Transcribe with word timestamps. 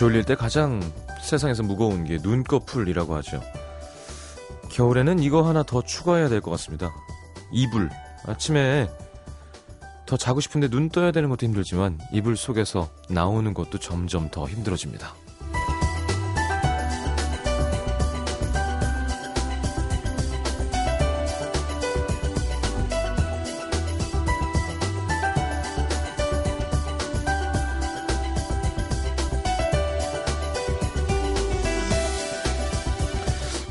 졸릴 0.00 0.24
때 0.24 0.34
가장 0.34 0.80
세상에서 1.20 1.62
무거운 1.62 2.04
게 2.06 2.16
눈꺼풀이라고 2.22 3.16
하죠. 3.16 3.42
겨울에는 4.70 5.18
이거 5.18 5.42
하나 5.42 5.62
더 5.62 5.82
추가해야 5.82 6.30
될 6.30 6.40
것 6.40 6.50
같습니다. 6.52 6.90
이불. 7.52 7.90
아침에 8.24 8.88
더 10.06 10.16
자고 10.16 10.40
싶은데 10.40 10.68
눈 10.68 10.88
떠야 10.88 11.12
되는 11.12 11.28
것도 11.28 11.44
힘들지만 11.44 11.98
이불 12.14 12.38
속에서 12.38 12.88
나오는 13.10 13.52
것도 13.52 13.76
점점 13.76 14.30
더 14.30 14.48
힘들어집니다. 14.48 15.14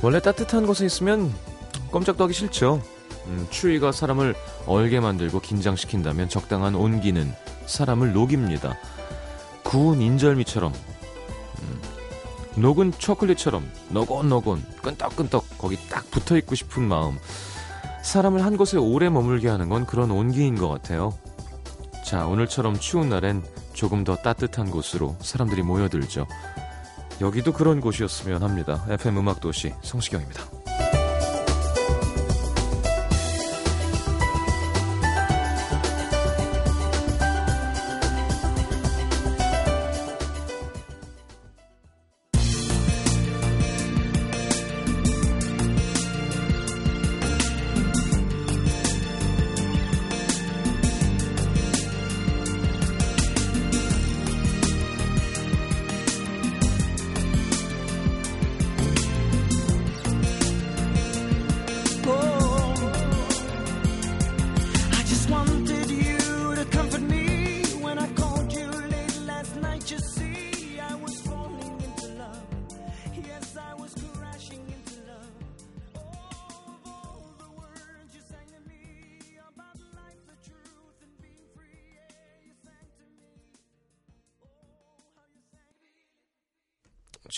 원래 0.02 0.22
따뜻한 0.22 0.66
곳에 0.66 0.86
있으면 0.86 1.34
꼼짝도 1.92 2.24
하기 2.24 2.34
싫죠. 2.34 2.82
음, 3.28 3.48
추위가 3.50 3.92
사람을 3.92 4.34
얼게 4.66 5.00
만들고 5.00 5.42
긴장시킨다면 5.42 6.30
적당한 6.30 6.76
온기는 6.76 7.34
사람을 7.66 8.14
녹입니다. 8.14 8.78
구운 9.64 10.02
인절미처럼, 10.02 10.74
음, 11.62 11.82
녹은 12.56 12.94
초콜릿처럼 12.98 13.70
너곤너곤 13.90 14.64
끈떡끈떡 14.82 15.58
거기 15.58 15.78
딱 15.90 16.10
붙어 16.10 16.38
있고 16.38 16.56
싶은 16.56 16.84
마음. 16.84 17.20
사람을 18.02 18.44
한 18.44 18.56
곳에 18.58 18.78
오래 18.78 19.10
머물게 19.10 19.50
하는 19.50 19.70
건 19.70 19.86
그런 19.86 20.12
온기인 20.12 20.56
것 20.56 20.70
같아요. 20.70 21.14
자, 22.06 22.26
오늘처럼 22.26 22.80
추운 22.80 23.10
날엔 23.10 23.44
조금 23.74 24.04
더 24.04 24.16
따뜻한 24.16 24.72
곳으로 24.72 25.16
사람들이 25.20 25.62
모여들죠. 25.62 26.26
여기도 27.22 27.52
그런 27.54 27.82
곳이었으면 27.82 28.44
합니다. 28.44 28.86
FM 28.90 29.18
음악도시 29.18 29.74
성시경입니다. 29.82 30.59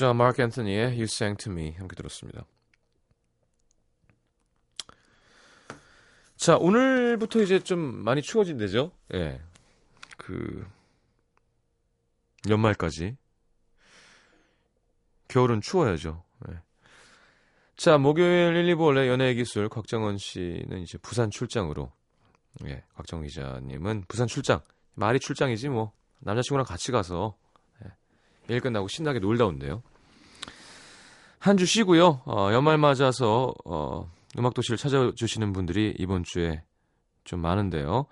자, 0.02 0.14
마크 0.14 0.42
앤서니의 0.42 0.94
You 0.94 1.04
Sang 1.04 1.38
To 1.44 1.54
Me 1.54 1.76
함께 1.78 1.96
들었습니다. 1.96 2.48
자, 6.36 6.58
오늘부터 6.58 7.40
이제 7.44 7.60
좀 7.60 8.04
많이 8.04 8.24
추워진대죠? 8.24 8.94
예. 9.14 9.40
그, 10.18 10.68
연말까지. 12.50 13.16
겨울은 15.28 15.62
추워야죠. 15.62 16.24
예. 16.50 16.60
자, 17.76 18.00
목요일 18.00 18.56
1, 18.56 18.74
2부 18.74 18.86
원래 18.88 19.08
연예의 19.08 19.36
기술 19.36 19.70
곽정원 19.70 20.18
씨는 20.18 20.80
이제 20.80 20.98
부산 20.98 21.30
출장으로. 21.30 21.92
예, 22.66 22.84
곽정원 22.96 23.28
기자님은 23.28 24.06
부산 24.08 24.26
출장. 24.26 24.62
말이 24.96 25.20
출장이지 25.20 25.70
뭐. 25.70 25.94
남자친구랑 26.22 26.66
같이 26.66 26.92
가서 26.92 27.38
예, 27.86 27.92
일 28.52 28.62
끝나고 28.62 28.88
신나게 28.88 29.20
놀다 29.20 29.46
온대요. 29.46 29.84
한 31.42 31.58
주 31.58 31.66
쉬고요. 31.66 32.22
어, 32.26 32.52
연말 32.54 32.78
맞아서 32.78 33.52
어, 33.66 34.08
음악도시를 34.38 34.78
찾아주시는 34.78 35.54
분들이 35.54 35.92
이번 35.98 36.24
주에 36.24 36.64
좀 37.24 37.40
많은데요. 37.40 38.06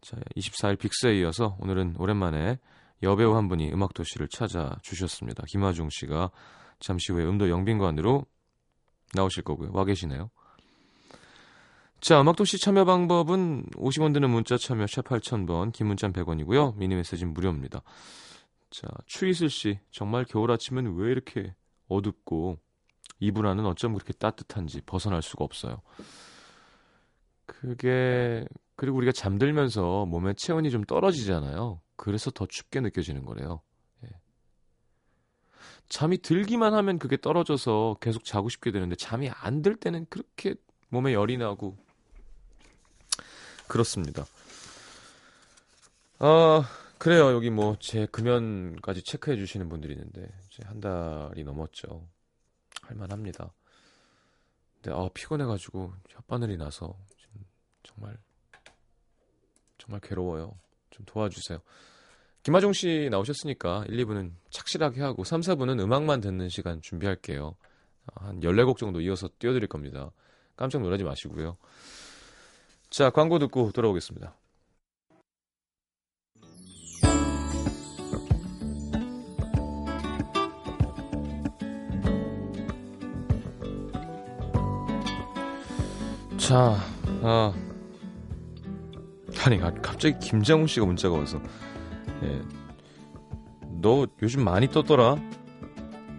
자, 0.00 0.16
24일 0.36 0.80
빅스에 0.80 1.16
이어서 1.20 1.56
오늘은 1.60 1.94
오랜만에 1.96 2.58
여배우 3.04 3.36
한 3.36 3.46
분이 3.48 3.72
음악도시를 3.72 4.26
찾아주셨습니다. 4.26 5.44
김하중 5.46 5.90
씨가 5.92 6.32
잠시 6.80 7.12
후에 7.12 7.24
음도 7.24 7.50
영빈관으로 7.50 8.26
나오실 9.14 9.44
거고요. 9.44 9.70
와 9.72 9.84
계시네요. 9.84 10.30
자, 12.00 12.20
음악도시 12.20 12.58
참여 12.60 12.84
방법은 12.84 13.66
50원 13.76 14.12
드는 14.12 14.28
문자 14.28 14.56
참여 14.56 14.88
샵 14.88 15.04
8000번, 15.04 15.72
긴 15.72 15.86
문자 15.86 16.08
100원이고요. 16.08 16.76
미니 16.76 16.96
메시지는 16.96 17.32
무료입니다. 17.32 17.80
자, 18.70 18.88
추이슬 19.06 19.50
씨, 19.50 19.78
정말 19.92 20.24
겨울 20.24 20.50
아침은 20.50 20.96
왜 20.96 21.12
이렇게 21.12 21.54
어둡고 21.88 22.58
안은 23.20 23.66
어쩜 23.66 23.94
그렇게 23.94 24.12
따뜻한지 24.12 24.80
벗어날 24.82 25.22
수가 25.22 25.44
없어요. 25.44 25.80
그게 27.46 28.44
그리고 28.76 28.96
우리가 28.96 29.12
잠들면서 29.12 30.06
몸의 30.06 30.34
체온이 30.36 30.70
좀 30.70 30.84
떨어지잖아요. 30.84 31.80
그래서 31.96 32.30
더 32.30 32.46
춥게 32.46 32.80
느껴지는 32.80 33.24
거래요. 33.24 33.60
예. 34.04 34.08
잠이 35.88 36.18
들기만 36.18 36.74
하면 36.74 36.98
그게 36.98 37.16
떨어져서 37.16 37.98
계속 38.00 38.24
자고 38.24 38.48
싶게 38.48 38.72
되는데 38.72 38.96
잠이 38.96 39.28
안 39.30 39.62
들 39.62 39.76
때는 39.76 40.06
그렇게 40.08 40.54
몸에 40.88 41.12
열이 41.12 41.36
나고 41.38 41.76
그렇습니다. 43.68 44.24
아 46.18 46.62
그래요. 46.98 47.32
여기 47.32 47.50
뭐 47.50 47.76
제 47.80 48.06
금연까지 48.06 49.02
체크해 49.04 49.36
주시는 49.36 49.68
분들이 49.68 49.94
있는데 49.94 50.28
이제 50.48 50.62
한 50.66 50.80
달이 50.80 51.44
넘었죠. 51.44 52.06
할만합니다. 52.92 53.52
근데 54.74 54.96
아 54.96 55.08
피곤해가지고 55.12 55.92
혓바늘이 56.08 56.58
나서 56.58 56.96
지금 57.18 57.44
정말 57.82 58.16
정말 59.78 60.00
괴로워요. 60.00 60.58
좀 60.90 61.04
도와주세요. 61.06 61.58
김하중 62.42 62.72
씨 62.72 63.08
나오셨으니까 63.10 63.84
1, 63.88 64.04
2부는 64.04 64.32
착실하게 64.50 65.00
하고 65.00 65.24
3, 65.24 65.40
4부는 65.40 65.80
음악만 65.80 66.20
듣는 66.20 66.48
시간 66.48 66.80
준비할게요. 66.82 67.54
아, 68.06 68.26
한 68.26 68.40
14곡 68.40 68.78
정도 68.78 69.00
이어서 69.00 69.28
띄워드릴 69.38 69.68
겁니다. 69.68 70.10
깜짝 70.56 70.82
놀라지 70.82 71.04
마시고요. 71.04 71.56
자, 72.90 73.10
광고 73.10 73.38
듣고 73.38 73.70
돌아오겠습니다. 73.72 74.34
자, 86.46 86.76
아. 87.22 87.52
아니, 89.44 89.58
가- 89.58 89.72
갑자기 89.74 90.18
김장훈 90.18 90.66
씨가 90.66 90.86
문자가 90.86 91.16
와서, 91.16 91.40
예. 92.22 92.42
너 93.80 94.06
요즘 94.22 94.44
많이 94.44 94.68
떴더라? 94.68 95.16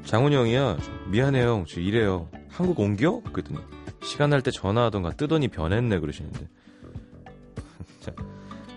장훈이 0.05 0.35
형이야. 0.35 0.77
미안해요. 1.07 1.65
저 1.67 1.79
이래요. 1.79 2.27
한국 2.49 2.79
옮겨? 2.79 3.21
그랬더니, 3.31 3.59
시간 4.01 4.29
날 4.29 4.41
때 4.41 4.51
전화하던가 4.51 5.11
뜨더니 5.11 5.47
변했네. 5.47 5.99
그러시는데. 5.99 6.47
자, 8.01 8.11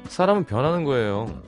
사람은 0.08 0.44
변하는 0.44 0.84
거예요. 0.84 1.42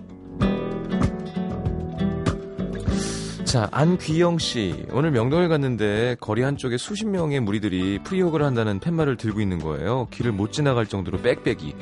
자, 3.49 3.67
안귀영 3.73 4.37
씨. 4.39 4.85
오늘 4.93 5.11
명동에 5.11 5.49
갔는데 5.49 6.17
거리 6.21 6.43
한쪽에 6.43 6.77
수십 6.77 7.07
명의 7.09 7.41
무리들이 7.41 8.01
프리허그를 8.05 8.45
한다는 8.45 8.79
팻말을 8.79 9.17
들고 9.17 9.41
있는 9.41 9.59
거예요. 9.59 10.07
길을 10.11 10.33
못 10.33 10.53
지나갈 10.53 10.85
정도로 10.85 11.23
빽빽이. 11.23 11.75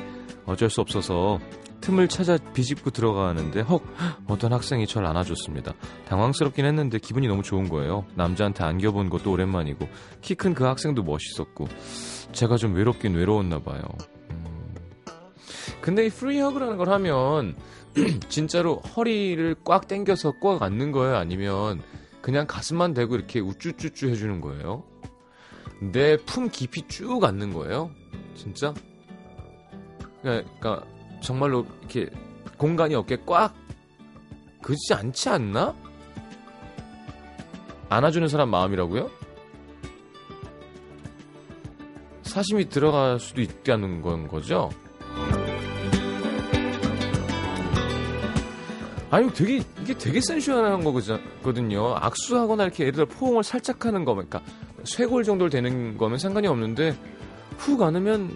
어쩔 0.45 0.69
수 0.69 0.79
없어서 0.79 1.39
틈을 1.81 2.07
찾아 2.07 2.37
비집고 2.53 2.91
들어가는데 2.91 3.61
헉 3.69 3.81
어떤 4.27 4.53
학생이 4.53 4.87
절 4.87 5.05
안아줬습니다. 5.05 5.73
당황스럽긴 6.07 6.63
했는데 6.65 6.99
기분이 6.99 7.27
너무 7.27 7.43
좋은 7.43 7.67
거예요. 7.67 8.05
남자한테 8.15 8.63
안겨본 8.63 9.09
것도 9.09 9.29
오랜만이고 9.29 9.89
키 10.21 10.35
큰 10.35 10.53
그 10.53 10.63
학생도 10.63 11.03
멋있었고 11.03 11.67
제가 12.31 12.55
좀 12.55 12.75
외롭긴 12.75 13.13
외로웠나 13.15 13.59
봐요. 13.59 13.81
음, 14.31 14.73
근데 15.81 16.05
이 16.05 16.09
free 16.09 16.30
hug라는 16.30 16.77
걸 16.77 16.89
하면 16.89 17.55
진짜로 18.29 18.77
허리를 18.77 19.55
꽉 19.63 19.87
당겨서 19.87 20.33
꽉 20.41 20.61
안는 20.61 20.91
거예요? 20.91 21.15
아니면 21.15 21.81
그냥 22.21 22.45
가슴만 22.47 22.93
대고 22.93 23.15
이렇게 23.15 23.39
우쭈쭈쭈 23.39 24.09
해주는 24.09 24.41
거예요? 24.41 24.83
내 25.91 26.17
품 26.17 26.49
깊이 26.49 26.87
쭉 26.87 27.23
안는 27.23 27.53
거예요? 27.53 27.91
진짜? 28.35 28.73
그러니까 30.21 30.83
정말로 31.21 31.65
이렇게 31.79 32.09
공간이 32.57 32.95
없게 32.95 33.17
꽉 33.25 33.53
그지 34.61 34.93
않지 34.93 35.29
않나? 35.29 35.75
안아주는 37.89 38.27
사람 38.27 38.49
마음이라고요? 38.49 39.09
사심이 42.23 42.69
들어갈 42.69 43.19
수도 43.19 43.41
있다는 43.41 44.01
건 44.01 44.27
거죠? 44.27 44.69
아니 49.09 49.31
되게 49.33 49.61
이게 49.81 49.93
되게 49.93 50.19
센슈얼한 50.21 50.83
거거든요. 50.83 51.95
악수하거나 51.95 52.63
이렇게 52.63 52.83
예를 52.83 52.93
들어 52.93 53.05
포옹을 53.05 53.43
살짝 53.43 53.85
하는 53.85 54.03
거, 54.03 54.13
그러니까 54.13 54.41
쇄골 54.83 55.23
정도 55.23 55.49
되는 55.49 55.97
거면 55.97 56.17
상관이 56.17 56.47
없는데 56.47 56.95
훅 57.57 57.81
안으면 57.81 58.31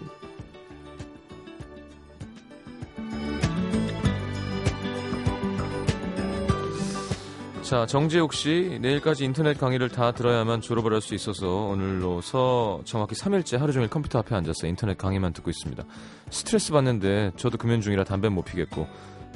자, 7.62 7.86
정재욱 7.86 8.34
씨, 8.34 8.78
내일까지 8.82 9.24
인터넷 9.24 9.56
강의를 9.58 9.88
다 9.88 10.12
들어야만 10.12 10.60
졸업을 10.60 10.92
할 10.92 11.00
수 11.00 11.14
있어서 11.14 11.48
오늘로서 11.48 12.82
정확히 12.84 13.14
3일째 13.14 13.56
하루 13.56 13.72
종일 13.72 13.88
컴퓨터 13.88 14.18
앞에 14.18 14.34
앉아서 14.34 14.66
인터넷 14.66 14.98
강의만 14.98 15.32
듣고 15.32 15.48
있습니다. 15.48 15.82
스트레스 16.30 16.70
받는데 16.72 17.32
저도 17.36 17.56
금연 17.56 17.80
중이라 17.80 18.04
담배 18.04 18.28
못 18.28 18.44
피겠고 18.44 18.86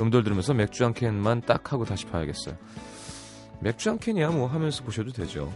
음돌 0.01 0.25
들으면서 0.25 0.55
맥주 0.55 0.85
한 0.85 0.93
캔만 0.93 1.41
딱 1.43 1.73
하고 1.73 1.85
다시 1.85 2.07
봐야겠어요. 2.07 2.57
맥주 3.61 3.89
한 3.89 3.99
캔이야 3.99 4.31
뭐 4.31 4.47
하면서 4.47 4.85
보셔도 4.85 5.13
되죠. 5.13 5.53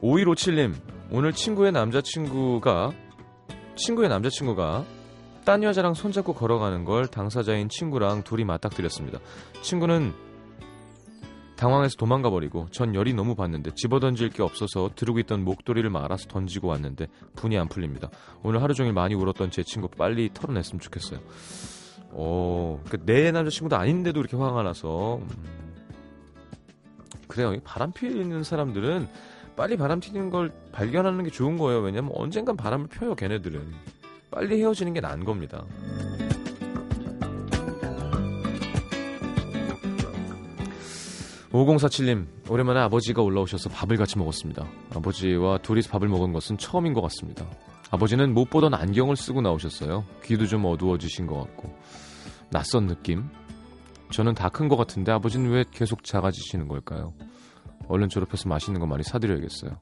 5157님, 0.00 0.74
오늘 1.10 1.32
친구의 1.32 1.72
남자친구가 1.72 2.92
친구의 3.76 4.08
남자친구가 4.08 4.84
딴 5.44 5.62
여자랑 5.62 5.94
손잡고 5.94 6.34
걸어가는 6.34 6.84
걸 6.84 7.06
당사자인 7.06 7.68
친구랑 7.68 8.24
둘이 8.24 8.44
맞닥뜨렸습니다. 8.44 9.20
친구는 9.62 10.12
당황해서 11.56 11.96
도망가 11.96 12.30
버리고 12.30 12.66
전 12.70 12.94
열이 12.94 13.14
너무 13.14 13.34
받는데 13.34 13.70
집어 13.76 13.98
던질 13.98 14.30
게 14.30 14.42
없어서 14.42 14.90
들고 14.94 15.18
있던 15.20 15.44
목도리를 15.44 15.88
말아서 15.88 16.28
던지고 16.28 16.68
왔는데 16.68 17.06
분이 17.34 17.56
안 17.56 17.68
풀립니다. 17.68 18.10
오늘 18.42 18.62
하루 18.62 18.74
종일 18.74 18.92
많이 18.92 19.14
울었던 19.14 19.50
제 19.50 19.62
친구 19.62 19.88
빨리 19.88 20.30
털어냈으면 20.34 20.80
좋겠어요. 20.80 21.20
어, 22.18 22.80
그러니까 22.86 23.12
내 23.12 23.30
남자친구도 23.30 23.76
아닌데도 23.76 24.18
이렇게 24.20 24.36
화가 24.38 24.62
나서 24.62 25.16
음, 25.18 25.28
그래요. 27.28 27.52
이 27.52 27.60
바람 27.62 27.92
피는 27.92 28.42
사람들은 28.42 29.06
빨리 29.54 29.76
바람 29.76 30.00
튀는 30.00 30.30
걸 30.30 30.50
발견하는 30.72 31.24
게 31.24 31.30
좋은 31.30 31.58
거예요. 31.58 31.80
왜냐면 31.80 32.12
언젠간 32.14 32.56
바람을 32.56 32.86
펴요, 32.88 33.14
걔네들은. 33.14 33.70
빨리 34.30 34.60
헤어지는 34.60 34.94
게 34.94 35.00
나은 35.00 35.24
겁니다. 35.24 35.62
5047님, 41.52 42.26
오랜만에 42.48 42.80
아버지가 42.80 43.22
올라오셔서 43.22 43.70
밥을 43.70 43.96
같이 43.96 44.18
먹었습니다. 44.18 44.66
아버지와 44.94 45.58
둘이서 45.58 45.90
밥을 45.90 46.08
먹은 46.08 46.32
것은 46.32 46.58
처음인 46.58 46.92
것 46.94 47.02
같습니다. 47.02 47.46
아버지는 47.90 48.34
못 48.34 48.50
보던 48.50 48.74
안경을 48.74 49.16
쓰고 49.16 49.42
나오셨어요. 49.42 50.04
귀도 50.24 50.46
좀 50.46 50.64
어두워지신 50.64 51.26
것 51.26 51.36
같고. 51.36 51.74
낯선 52.50 52.86
느낌? 52.86 53.28
저는 54.10 54.34
다 54.34 54.48
큰 54.48 54.68
것 54.68 54.76
같은데 54.76 55.12
아버지는 55.12 55.50
왜 55.50 55.64
계속 55.70 56.04
작아지시는 56.04 56.68
걸까요? 56.68 57.12
얼른 57.88 58.08
졸업해서 58.08 58.48
맛있는 58.48 58.80
거 58.80 58.86
많이 58.86 59.02
사드려야겠어요. 59.02 59.78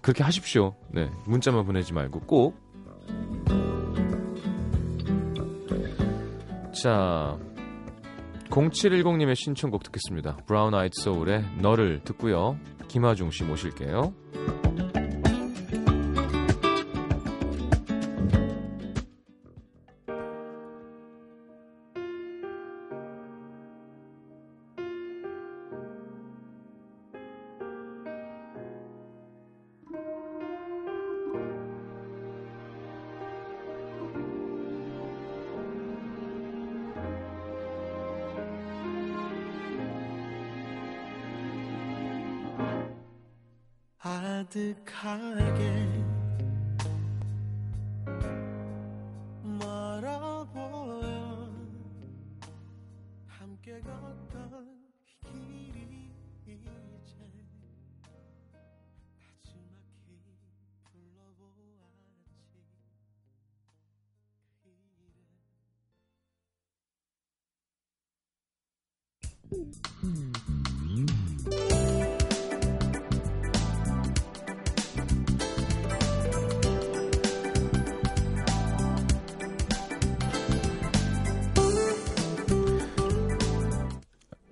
그렇게 0.00 0.22
하십시오. 0.22 0.74
네. 0.90 1.10
문자만 1.26 1.64
보내지 1.64 1.92
말고 1.92 2.20
꼭. 2.20 2.56
자. 6.72 7.38
0710님의 8.50 9.34
신청곡 9.34 9.82
듣겠습니다. 9.84 10.36
브라운 10.46 10.74
아이드 10.74 10.92
소울의 11.00 11.42
너를 11.60 12.02
듣고요. 12.04 12.58
김하중 12.88 13.30
씨 13.30 13.44
모실게요. 13.44 14.12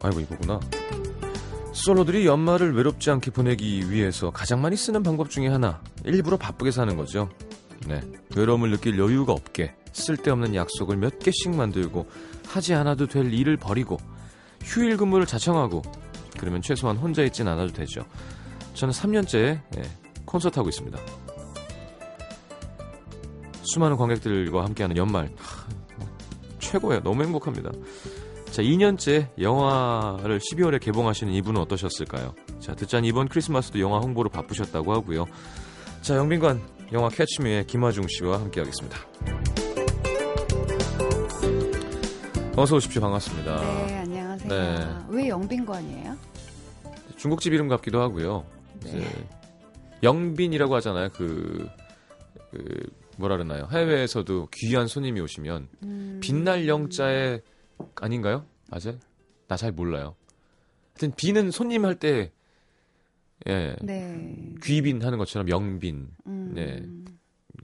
아이고 0.02 0.20
이거구나. 0.20 0.60
솔로들이 1.72 2.26
연말을 2.26 2.74
외롭지 2.74 3.10
않게 3.10 3.30
보내기 3.30 3.90
위해서 3.90 4.30
가장 4.30 4.60
많이 4.60 4.76
쓰는 4.76 5.02
방법 5.02 5.30
중에 5.30 5.48
하나. 5.48 5.82
일부러 6.04 6.36
바쁘게 6.36 6.70
사는 6.70 6.96
거죠. 6.96 7.30
네. 7.86 8.00
외로움을 8.36 8.70
느낄 8.70 8.98
여유가 8.98 9.32
없게 9.32 9.74
쓸데없는 9.92 10.54
약속을 10.54 10.96
몇 10.96 11.18
개씩 11.18 11.54
만들고 11.54 12.06
하지 12.46 12.74
않아도 12.74 13.06
될 13.06 13.32
일을 13.32 13.56
버리고 13.56 13.98
휴일 14.62 14.96
근무를 14.96 15.26
자청하고 15.26 15.82
그러면 16.38 16.62
최소한 16.62 16.96
혼자 16.96 17.22
있진 17.22 17.48
않아도 17.48 17.72
되죠. 17.72 18.04
저는 18.74 18.92
3년째 18.92 19.60
예, 19.76 19.82
콘서트 20.24 20.58
하고 20.58 20.68
있습니다. 20.68 20.98
수많은 23.62 23.96
관객들과 23.96 24.64
함께하는 24.64 24.96
연말 24.96 25.30
하, 25.36 25.66
최고예요. 26.58 27.02
너무 27.02 27.22
행복합니다. 27.24 27.70
자, 28.50 28.62
2년째 28.62 29.28
영화를 29.40 30.38
12월에 30.38 30.80
개봉하시는 30.80 31.32
이분은 31.32 31.60
어떠셨을까요? 31.62 32.34
자, 32.58 32.74
듣자니 32.74 33.08
이번 33.08 33.28
크리스마스도 33.28 33.78
영화 33.80 33.98
홍보로 33.98 34.28
바쁘셨다고 34.28 34.92
하고요. 34.92 35.26
자, 36.02 36.16
영빈관 36.16 36.60
영화 36.92 37.08
캐치미의 37.08 37.66
김하중 37.66 38.06
씨와 38.08 38.40
함께하겠습니다. 38.40 38.98
어서 42.56 42.76
오십시오. 42.76 43.00
반갑습니다. 43.00 43.60
네, 43.86 44.04
네. 44.50 45.04
왜 45.08 45.28
영빈관이에요? 45.28 46.16
중국집 47.16 47.52
이름 47.52 47.68
같기도 47.68 48.00
하고요. 48.00 48.44
네. 48.84 49.04
영빈이라고 50.02 50.74
하잖아요. 50.76 51.10
그, 51.10 51.68
그 52.50 52.90
뭐라 53.16 53.36
그러나요? 53.36 53.68
해외에서도 53.70 54.48
귀한 54.54 54.86
손님이 54.86 55.20
오시면 55.20 55.68
음, 55.82 56.20
빛날 56.22 56.66
영자에 56.68 57.40
아닌가요? 57.96 58.44
맞아요? 58.70 58.98
나 59.48 59.56
잘 59.56 59.72
몰라요. 59.72 60.14
하여튼 60.94 61.12
비는 61.16 61.50
손님 61.50 61.84
할 61.84 61.96
때 61.98 62.32
예. 63.48 63.74
네. 63.82 64.54
귀빈 64.62 65.02
하는 65.02 65.18
것처럼 65.18 65.48
영빈. 65.48 66.08
음, 66.26 66.52
네. 66.54 66.82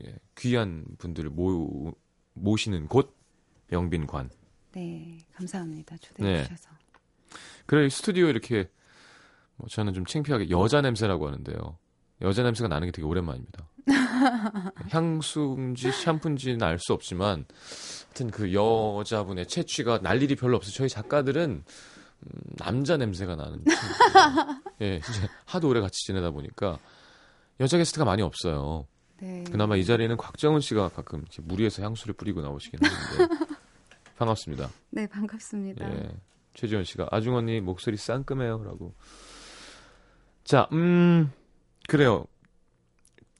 예, 0.06 0.14
귀한 0.36 0.84
분들을 0.98 1.30
모, 1.30 1.92
모시는 2.34 2.88
곳 2.88 3.14
영빈관. 3.72 4.30
네, 4.76 5.16
감사합니다. 5.34 5.96
초대해 6.02 6.32
네. 6.34 6.42
주셔서. 6.44 6.68
그래 7.64 7.88
스튜디오 7.88 8.26
이렇게 8.26 8.68
뭐 9.56 9.68
저는 9.70 9.94
좀 9.94 10.04
창피하게 10.04 10.50
여자 10.50 10.82
냄새라고 10.82 11.26
하는데요. 11.26 11.78
여자 12.20 12.42
냄새가 12.42 12.68
나는 12.68 12.86
게 12.88 12.92
되게 12.92 13.06
오랜만입니다. 13.06 13.66
향수인지 14.90 15.92
샴푸인지는 15.92 16.62
알 16.62 16.78
수 16.78 16.92
없지만 16.92 17.46
하여튼 18.04 18.30
그 18.30 18.52
여자분의 18.52 19.46
채취가 19.46 20.00
날 20.02 20.22
일이 20.22 20.36
별로 20.36 20.58
없어요. 20.58 20.74
저희 20.74 20.90
작가들은 20.90 21.64
음, 22.20 22.30
남자 22.58 22.98
냄새가 22.98 23.34
나는. 23.34 23.64
예, 24.82 25.00
진짜 25.00 25.26
하도 25.46 25.70
오래 25.70 25.80
같이 25.80 26.04
지내다 26.04 26.32
보니까 26.32 26.78
여자 27.60 27.78
게스트가 27.78 28.04
많이 28.04 28.20
없어요. 28.20 28.86
네. 29.22 29.42
그나마 29.50 29.76
이 29.76 29.86
자리에는 29.86 30.18
곽정은 30.18 30.60
씨가 30.60 30.90
가끔 30.90 31.24
무리해서 31.44 31.82
향수를 31.82 32.14
뿌리고 32.14 32.42
나오시긴 32.42 32.80
하는데 32.82 33.45
반갑습니다. 34.16 34.70
네, 34.90 35.06
반갑습니다. 35.06 35.88
예. 35.88 36.10
최지원 36.54 36.84
씨가 36.84 37.08
아중 37.10 37.34
언니 37.34 37.60
목소리 37.60 37.96
쌍끔해요라고. 37.96 38.94
자, 40.44 40.68
음 40.72 41.30
그래요. 41.88 42.26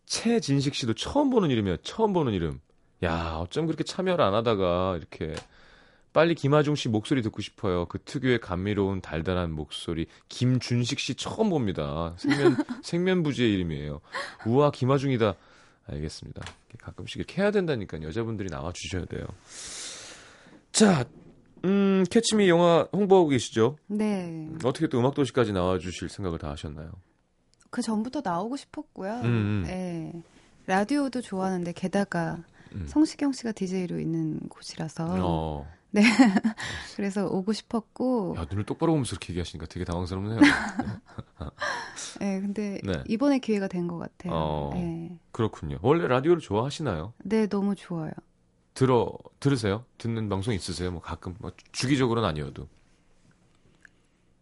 최진식 0.05 0.75
씨도 0.75 0.95
처음 0.95 1.31
보는 1.31 1.51
이름이에요. 1.51 1.79
처음 1.79 2.13
보는 2.13 2.33
이름. 2.33 2.61
야, 3.03 3.37
어쩜 3.37 3.67
그렇게 3.67 3.85
참여를 3.85 4.25
안 4.25 4.35
하다가 4.35 4.97
이렇게 4.99 5.35
빨리 6.13 6.35
김하중 6.35 6.75
씨 6.77 6.89
목소리 6.89 7.23
듣고 7.23 7.43
싶어요. 7.43 7.87
그 7.87 7.99
특유의 8.03 8.41
감미로운 8.41 9.01
달달한 9.01 9.53
목소리. 9.53 10.07
김준식 10.29 10.99
씨 10.99 11.15
처음 11.15 11.51
봅니다. 11.51 12.15
생면 12.19 12.57
생면부지의 12.85 13.53
이름이에요. 13.55 14.01
우와 14.47 14.71
김하중이다. 14.71 15.35
알겠습니다. 15.89 16.43
가끔씩 16.81 17.17
이렇게 17.19 17.43
해야 17.43 17.51
된다니까 17.51 18.03
여자분들이 18.03 18.49
나와 18.49 18.73
주셔야 18.73 19.05
돼요. 19.05 19.27
자, 20.77 21.05
음, 21.65 22.05
캐치미 22.11 22.51
영화 22.51 22.87
홍보하고 22.93 23.29
계시죠? 23.29 23.77
네. 23.87 24.47
어떻게 24.63 24.89
또 24.89 24.99
음악도시까지 24.99 25.53
나와주실 25.55 26.11
생각을 26.11 26.39
다 26.39 26.51
하셨나요? 26.51 26.91
그 27.71 27.81
전부터 27.81 28.21
나오고 28.23 28.57
싶었고요. 28.57 29.13
음, 29.21 29.25
음. 29.25 29.65
네. 29.67 30.13
라디오도 30.67 31.23
좋아하는데 31.23 31.73
게다가 31.73 32.39
음. 32.75 32.87
성시경 32.87 33.33
씨가 33.33 33.53
DJ로 33.53 33.99
있는 33.99 34.39
곳이라서 34.51 35.17
어. 35.21 35.67
그래서 36.97 37.27
오고 37.27 37.55
싶었고 37.55 38.35
야, 38.37 38.45
눈을 38.51 38.65
똑바로 38.67 38.93
보면서 38.93 39.13
이렇게 39.13 39.31
얘기하시니까 39.33 39.67
되게 39.69 39.87
당황스럽네요. 39.87 40.41
네, 42.21 42.41
근데 42.43 42.81
네. 42.85 43.03
이번에 43.09 43.39
기회가 43.39 43.67
된 43.67 43.87
것 43.89 43.97
같아요. 43.99 44.33
어. 44.35 44.71
네. 44.75 45.17
그렇군요. 45.33 45.79
원래 45.81 46.07
라디오를 46.07 46.43
좋아하시나요? 46.43 47.15
네, 47.25 47.47
너무 47.47 47.75
좋아요. 47.75 48.11
들어, 48.77 49.11
들으세요? 49.41 49.85
듣는 49.97 50.29
방송 50.29 50.53
있으세요? 50.53 50.93
뭐 50.93 51.01
가끔, 51.01 51.35
뭐 51.41 51.51
주기적으로는 51.73 52.29
아니어도. 52.29 52.69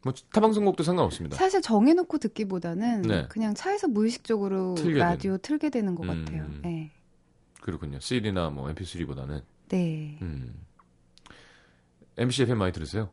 뭐 0.03 0.13
타방송국도 0.33 0.83
상관없습니다. 0.83 1.37
사실 1.37 1.63
정해놓고 1.63 2.19
듣기보다는 2.19 3.03
네. 3.03 3.27
그냥 3.29 3.55
차에서 3.55 3.87
무의식적으로 3.87 4.75
틀게 4.75 4.99
라디오 4.99 5.39
틀게 5.39 5.71
되는 5.71 5.95
것 5.95 6.03
음. 6.03 6.25
같아요. 6.25 6.47
네. 6.63 6.91
그렇군요. 7.63 8.01
CD나 8.01 8.51
뭐 8.51 8.69
MP3보다는. 8.75 9.43
네. 9.69 10.19
음. 10.21 10.53
MBC 12.19 12.43
FM 12.43 12.59
많이 12.59 12.73
들으세요? 12.73 13.11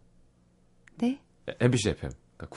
네? 0.97 1.21
MBC 1.59 1.91
FM. 1.91 2.11
그러니까 2.35 2.55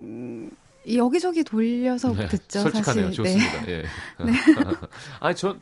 91.9. 0.00 0.50
여기저기 0.94 1.42
돌려서 1.42 2.14
듣죠, 2.14 2.60
솔직하네요. 2.70 3.08
사실. 3.08 3.22
네. 3.24 3.32
좋습니다. 3.38 3.68
예. 3.68 3.84
아니 5.20 5.34
저 5.34 5.56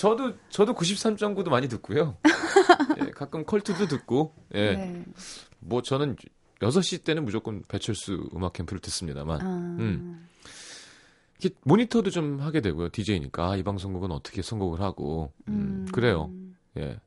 저도 0.00 0.32
저도 0.48 0.72
93.9도 0.72 1.50
많이 1.50 1.68
듣고요. 1.68 2.16
예, 3.04 3.10
가끔 3.10 3.44
컬투도 3.44 3.86
듣고. 3.86 4.34
예. 4.54 4.74
네. 4.74 5.04
뭐 5.58 5.82
저는 5.82 6.16
6시 6.60 7.04
때는 7.04 7.26
무조건 7.26 7.62
배철수 7.68 8.30
음악 8.34 8.54
캠프를 8.54 8.80
듣습니다만 8.80 9.40
아, 9.42 9.44
음. 9.78 10.26
모니터도 11.64 12.08
좀 12.08 12.40
하게 12.40 12.62
되고요. 12.62 12.88
DJ니까 12.88 13.50
아, 13.50 13.56
이 13.56 13.62
방송국은 13.62 14.10
어떻게 14.10 14.40
선곡을 14.40 14.80
하고 14.80 15.34
음, 15.48 15.86
그래요. 15.92 16.32
예. 16.78 16.82
예. 16.82 16.98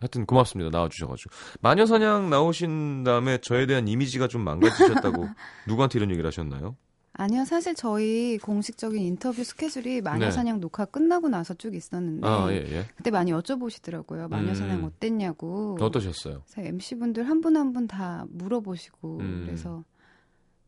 하여튼 0.00 0.26
고맙습니다. 0.26 0.76
나와주셔가지고 0.76 1.30
마녀사냥 1.60 2.28
나오신 2.28 3.04
다음에 3.04 3.38
저에 3.38 3.66
대한 3.66 3.86
이미지가 3.86 4.26
좀 4.26 4.42
망가지셨다고 4.42 5.28
누구한테 5.68 6.00
이런 6.00 6.10
얘기를 6.10 6.26
하셨나요? 6.26 6.76
아니요, 7.12 7.44
사실 7.44 7.74
저희 7.74 8.38
공식적인 8.38 9.02
인터뷰 9.02 9.42
스케줄이 9.44 10.00
마녀사냥 10.00 10.60
녹화 10.60 10.84
끝나고 10.84 11.28
나서 11.28 11.54
쭉 11.54 11.74
있었는데 11.74 12.20
네. 12.26 12.32
아, 12.32 12.48
예, 12.52 12.56
예. 12.56 12.86
그때 12.96 13.10
많이 13.10 13.32
여쭤보시더라고요. 13.32 14.28
마녀사냥 14.30 14.80
음. 14.80 14.84
어땠냐고. 14.84 15.76
어떠셨어요? 15.80 16.42
MC 16.56 16.94
분들 16.96 17.28
한 17.28 17.40
분 17.40 17.56
한 17.56 17.72
분 17.72 17.88
다 17.88 18.24
물어보시고 18.30 19.18
음. 19.18 19.42
그래서 19.46 19.84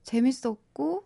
재밌었고 0.02 1.04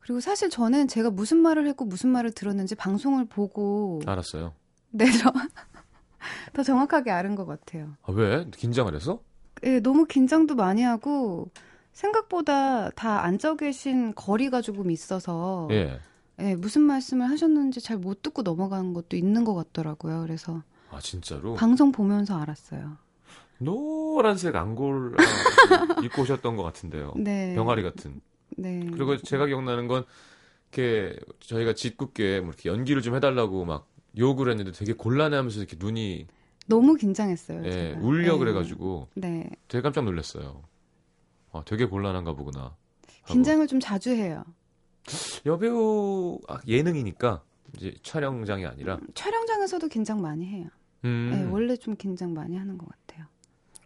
그리고 0.00 0.20
사실 0.20 0.48
저는 0.48 0.88
제가 0.88 1.10
무슨 1.10 1.38
말을 1.38 1.66
했고 1.68 1.84
무슨 1.84 2.08
말을 2.10 2.32
들었는지 2.32 2.74
방송을 2.74 3.26
보고 3.26 4.00
알았어요. 4.06 4.54
네, 4.90 5.04
저, 5.12 5.30
더 6.54 6.62
정확하게 6.62 7.10
알은 7.10 7.34
것 7.34 7.44
같아요. 7.44 7.94
아, 8.02 8.12
왜? 8.12 8.46
긴장을 8.56 8.92
해서? 8.94 9.20
예, 9.64 9.80
너무 9.80 10.06
긴장도 10.06 10.54
많이 10.54 10.82
하고 10.82 11.50
생각보다 11.98 12.90
다 12.90 13.24
앉아 13.24 13.56
계신 13.56 14.14
거리가 14.14 14.62
조금 14.62 14.90
있어서 14.90 15.68
예. 15.72 15.98
예, 16.38 16.54
무슨 16.54 16.82
말씀을 16.82 17.28
하셨는지 17.28 17.80
잘 17.80 17.98
못 17.98 18.22
듣고 18.22 18.42
넘어가는 18.42 18.94
것도 18.94 19.16
있는 19.16 19.42
것 19.44 19.54
같더라고요. 19.54 20.22
그래서 20.22 20.62
아, 20.90 21.00
진짜로? 21.00 21.54
방송 21.54 21.90
보면서 21.90 22.38
알았어요. 22.38 22.96
노란색 23.58 24.54
앙골 24.54 25.16
입고 26.04 26.22
오셨던 26.22 26.54
것 26.56 26.62
같은데요. 26.62 27.14
네. 27.16 27.54
병아리 27.56 27.82
같은. 27.82 28.20
네. 28.56 28.88
그리고 28.92 29.16
제가 29.16 29.46
기억나는 29.46 29.88
건 29.88 30.04
이렇게 30.72 31.18
저희가 31.40 31.72
짓궂게 31.74 32.40
뭐 32.40 32.50
이렇게 32.50 32.68
연기를 32.68 33.02
좀 33.02 33.16
해달라고 33.16 33.64
막 33.64 33.88
욕을 34.16 34.48
했는데 34.50 34.70
되게 34.70 34.92
곤란해하면서 34.92 35.58
이렇게 35.58 35.76
눈이 35.78 36.28
너무 36.68 36.94
긴장했어요. 36.94 37.64
예, 37.64 37.70
제가. 37.70 38.00
울려 38.00 38.34
네. 38.34 38.38
그래가지고 38.38 39.08
네. 39.14 39.50
되게 39.66 39.82
깜짝 39.82 40.04
놀랐어요. 40.04 40.62
아, 41.58 41.62
되게 41.64 41.84
곤란한가 41.86 42.32
보구나. 42.34 42.60
하고. 42.60 43.32
긴장을 43.32 43.66
좀 43.66 43.80
자주 43.80 44.10
해요. 44.10 44.44
여배우 45.46 46.38
아, 46.48 46.60
예능이니까 46.66 47.42
이제 47.76 47.94
촬영장이 48.02 48.66
아니라 48.66 48.98
촬영장에서도 49.14 49.88
긴장 49.88 50.20
많이 50.20 50.46
해요. 50.46 50.68
음, 51.04 51.30
네, 51.32 51.44
원래 51.50 51.76
좀 51.76 51.96
긴장 51.96 52.34
많이 52.34 52.56
하는 52.56 52.76
것 52.78 52.86
같아요. 52.88 53.26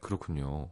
그렇군요. 0.00 0.68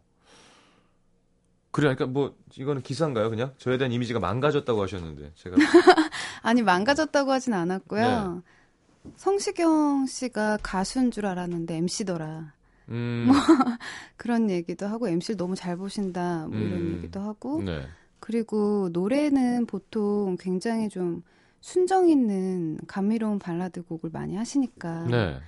그래, 1.73 1.95
그러니까 1.95 2.07
뭐 2.07 2.37
이거는 2.57 2.83
기사인가요, 2.83 3.31
그냥? 3.31 3.55
저에 3.59 3.79
대한 3.79 3.93
이미지가 3.93 4.19
망가졌다고 4.19 4.83
하셨는데 4.83 5.33
제가 5.37 5.57
아니 6.43 6.63
망가졌다고 6.63 7.31
하진 7.31 7.55
않았고요. 7.55 8.43
네. 8.45 9.11
성시경 9.17 10.07
씨가 10.07 10.59
가수인 10.63 11.11
줄 11.11 11.27
알았는데 11.27 11.77
MC더라. 11.77 12.53
음, 12.91 13.27
뭐 13.29 13.37
그런 14.17 14.51
얘기도 14.51 14.87
하고 14.87 15.09
MC를 15.09 15.37
너무 15.37 15.55
잘 15.55 15.77
보신다 15.77 16.47
뭐 16.49 16.59
이런 16.59 16.73
음. 16.73 16.95
얘기도 16.97 17.21
하고 17.21 17.63
네, 17.63 17.83
그리고 18.19 18.89
노래는 18.93 19.67
보통 19.67 20.37
굉장히 20.39 20.89
좀 20.89 21.23
순정 21.61 22.09
있는 22.09 22.79
감미로운 22.87 23.39
발라드 23.39 23.83
곡을 23.83 24.11
많이 24.11 24.37
하시니까 24.37 25.07
네, 25.07 25.39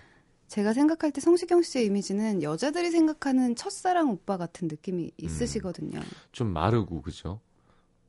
제가 0.49 0.73
생각할 0.75 1.13
때 1.13 1.21
성시경 1.21 1.63
씨의 1.63 1.87
이미지는 1.87 2.43
여자들이 2.43 2.91
생각하는 2.91 3.57
첫사랑 3.57 4.11
오빠 4.11 4.37
같은 4.37 4.69
느낌이 4.69 5.05
음. 5.05 5.11
있으시거든요. 5.17 6.01
좀 6.31 6.49
마르고 6.49 7.01
그죠? 7.01 7.41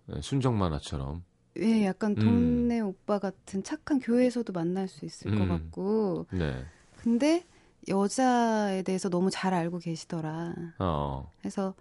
네, 0.08 0.20
순정 0.22 0.58
만화처럼. 0.58 1.24
예, 1.60 1.86
약간 1.86 2.12
음. 2.12 2.16
동네 2.16 2.82
오빠 2.82 3.20
같은 3.20 3.64
착한 3.64 4.00
교회에서도 4.00 4.52
만날 4.52 4.88
수 4.88 5.06
있을 5.06 5.32
것 5.32 5.44
음. 5.44 5.50
같고 5.50 6.26
네, 6.32 6.66
근데 6.98 7.46
여자에 7.88 8.82
대해서 8.84 9.10
너무 9.10 9.30
잘 9.32 9.54
알고 9.54 9.80
계시더라. 9.80 10.54
어, 10.80 11.30
그래서 11.40 11.74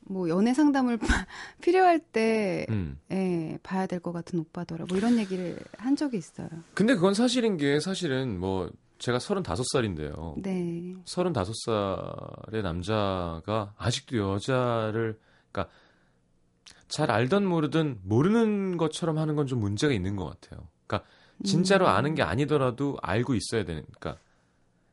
뭐 0.00 0.28
연애 0.28 0.54
상담을 0.54 0.98
필요할 1.60 1.98
때 2.00 2.66
음. 2.70 2.98
예, 3.10 3.58
봐야 3.62 3.86
될 3.86 4.00
것 4.00 4.12
같은 4.12 4.38
오빠더라. 4.38 4.86
뭐 4.88 4.96
이런 4.96 5.18
얘기를 5.18 5.58
한 5.76 5.96
적이 5.96 6.18
있어요. 6.18 6.48
근데 6.74 6.94
그건 6.94 7.14
사실인 7.14 7.56
게 7.56 7.78
사실은 7.80 8.38
뭐 8.40 8.70
제가 8.98 9.18
35살인데요. 9.18 10.42
네. 10.42 10.94
35살의 11.04 12.62
남자가 12.62 13.74
아직도 13.76 14.16
여자를 14.16 15.18
그러니까 15.52 15.72
잘 16.88 17.10
알던 17.10 17.44
모르든 17.46 17.98
모르는 18.02 18.76
것처럼 18.76 19.18
하는 19.18 19.36
건 19.36 19.46
좀 19.46 19.60
문제가 19.60 19.92
있는 19.92 20.16
것 20.16 20.24
같아요. 20.40 20.66
그러니까 20.86 21.08
진짜로 21.44 21.86
음. 21.86 21.90
아는 21.90 22.14
게 22.14 22.22
아니더라도 22.22 22.96
알고 23.02 23.34
있어야 23.34 23.64
되는 23.64 23.84
그러니까 23.98 24.20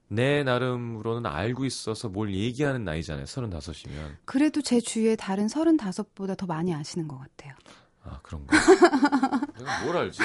내 0.07 0.43
나름으로는 0.43 1.25
알고 1.29 1.65
있어서 1.65 2.09
뭘 2.09 2.33
얘기하는 2.33 2.83
나이잖아요. 2.83 3.25
35이면. 3.25 4.15
그래도 4.25 4.61
제 4.61 4.79
주위에 4.79 5.15
다른 5.15 5.47
35보다 5.47 6.37
더 6.37 6.45
많이 6.45 6.73
아시는 6.73 7.07
것 7.07 7.17
같아요. 7.19 7.53
아, 8.03 8.19
그런가? 8.21 8.55
내가 9.57 9.83
뭘 9.83 9.97
알지? 9.97 10.19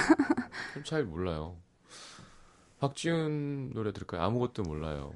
좀잘 0.74 1.04
몰라요. 1.04 1.56
박지훈 2.78 3.72
노래 3.74 3.92
들을까요? 3.92 4.22
아무것도 4.22 4.62
몰라요. 4.62 5.12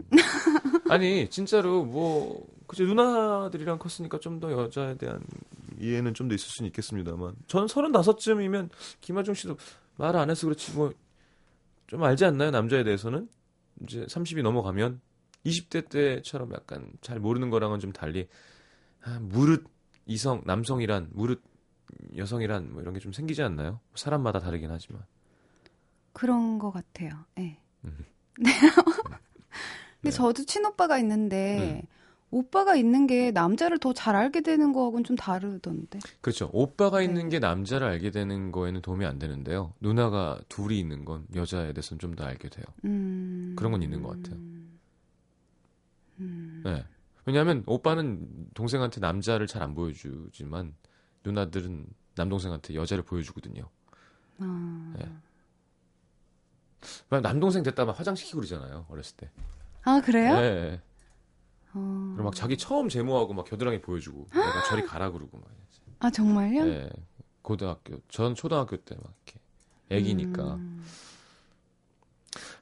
아니, 0.90 1.28
진짜로 1.30 1.85
뭐, 1.85 2.47
그죠, 2.66 2.85
누나들이랑 2.85 3.78
컸으니까 3.78 4.18
좀 4.21 4.40
더 4.40 4.50
여자에 4.52 4.97
대한 4.97 5.23
이해는 5.80 6.12
좀 6.14 6.28
더 6.28 6.35
있을 6.35 6.49
수는 6.49 6.68
있겠습니다만. 6.68 7.35
전 7.47 7.66
35쯤이면 7.66 8.68
김하중 9.00 9.35
씨도 9.35 9.56
말을 9.97 10.21
안 10.21 10.30
해서 10.30 10.47
그렇지 10.47 10.73
뭐 10.73 10.92
좀 11.87 12.02
알지 12.02 12.25
않나요 12.25 12.50
남자에 12.50 12.83
대해서는 12.83 13.28
이제 13.82 14.04
30이 14.06 14.42
넘어가면 14.42 15.00
20대 15.44 15.88
때처럼 15.88 16.52
약간 16.52 16.92
잘 17.00 17.18
모르는 17.20 17.50
거랑은 17.50 17.80
좀 17.80 17.92
달리 17.92 18.28
아, 19.02 19.18
무릇 19.20 19.64
이성 20.06 20.42
남성이란 20.44 21.10
무릇 21.12 21.42
여성이란 22.16 22.72
뭐 22.72 22.82
이런 22.82 22.94
게 22.94 23.00
좀 23.00 23.12
생기지 23.12 23.42
않나요? 23.42 23.80
사람마다 23.94 24.38
다르긴 24.40 24.70
하지만 24.70 25.02
그런 26.12 26.58
것 26.58 26.70
같아요. 26.70 27.24
예. 27.38 27.58
음. 27.84 28.04
네. 28.38 28.50
근데 30.00 30.10
네. 30.10 30.10
저도 30.10 30.44
친오빠가 30.44 30.98
있는데 30.98 31.82
음. 31.82 31.88
오빠가 32.34 32.74
있는 32.74 33.06
게 33.06 33.30
남자를 33.30 33.78
더 33.78 33.92
잘 33.92 34.16
알게 34.16 34.40
되는 34.40 34.72
거하고는 34.72 35.04
좀 35.04 35.16
다르던데. 35.16 36.00
그렇죠. 36.20 36.50
오빠가 36.52 36.98
네. 36.98 37.04
있는 37.04 37.28
게 37.28 37.38
남자를 37.38 37.86
알게 37.86 38.10
되는 38.10 38.50
거에는 38.50 38.82
도움이 38.82 39.06
안 39.06 39.18
되는데요. 39.20 39.72
누나가 39.80 40.40
둘이 40.48 40.78
있는 40.80 41.04
건 41.04 41.26
여자에 41.34 41.72
대해서는 41.72 41.98
좀 42.00 42.14
더 42.16 42.24
알게 42.24 42.48
돼요. 42.48 42.64
음. 42.84 43.54
그런 43.56 43.70
건 43.72 43.82
있는 43.82 44.02
것 44.02 44.10
같아요. 44.10 44.36
음. 46.20 46.62
네. 46.64 46.84
왜냐하면 47.24 47.62
오빠는 47.66 48.48
동생한테 48.54 49.00
남자를 49.00 49.46
잘 49.46 49.62
안 49.62 49.74
보여주지만 49.74 50.74
누나들은 51.24 51.86
남동생한테 52.16 52.74
여자를 52.74 53.02
보여주거든요. 53.04 53.68
아. 54.38 54.94
네. 54.98 55.06
막 57.08 57.22
남동생 57.22 57.62
됐다 57.62 57.84
막 57.84 57.98
화장시키고 57.98 58.38
그러잖아요. 58.40 58.86
어렸을 58.88 59.16
때. 59.16 59.30
아, 59.84 60.00
그래요? 60.04 60.34
네. 60.34 60.80
어. 61.74 62.12
그리고 62.14 62.24
막 62.24 62.34
자기 62.34 62.56
처음 62.56 62.88
제모하고 62.88 63.34
막 63.34 63.44
겨드랑이 63.46 63.80
보여주고 63.80 64.28
내가 64.32 64.62
저리 64.68 64.82
가라 64.84 65.10
그러고 65.10 65.38
막. 65.38 65.48
아, 66.00 66.10
정말요? 66.10 66.64
네. 66.64 66.90
고등학교 67.42 67.98
전 68.08 68.34
초등학교 68.34 68.76
때 68.76 68.94
막 68.96 69.12
이렇게 69.26 69.40
애기니까. 69.90 70.54
음. 70.54 70.84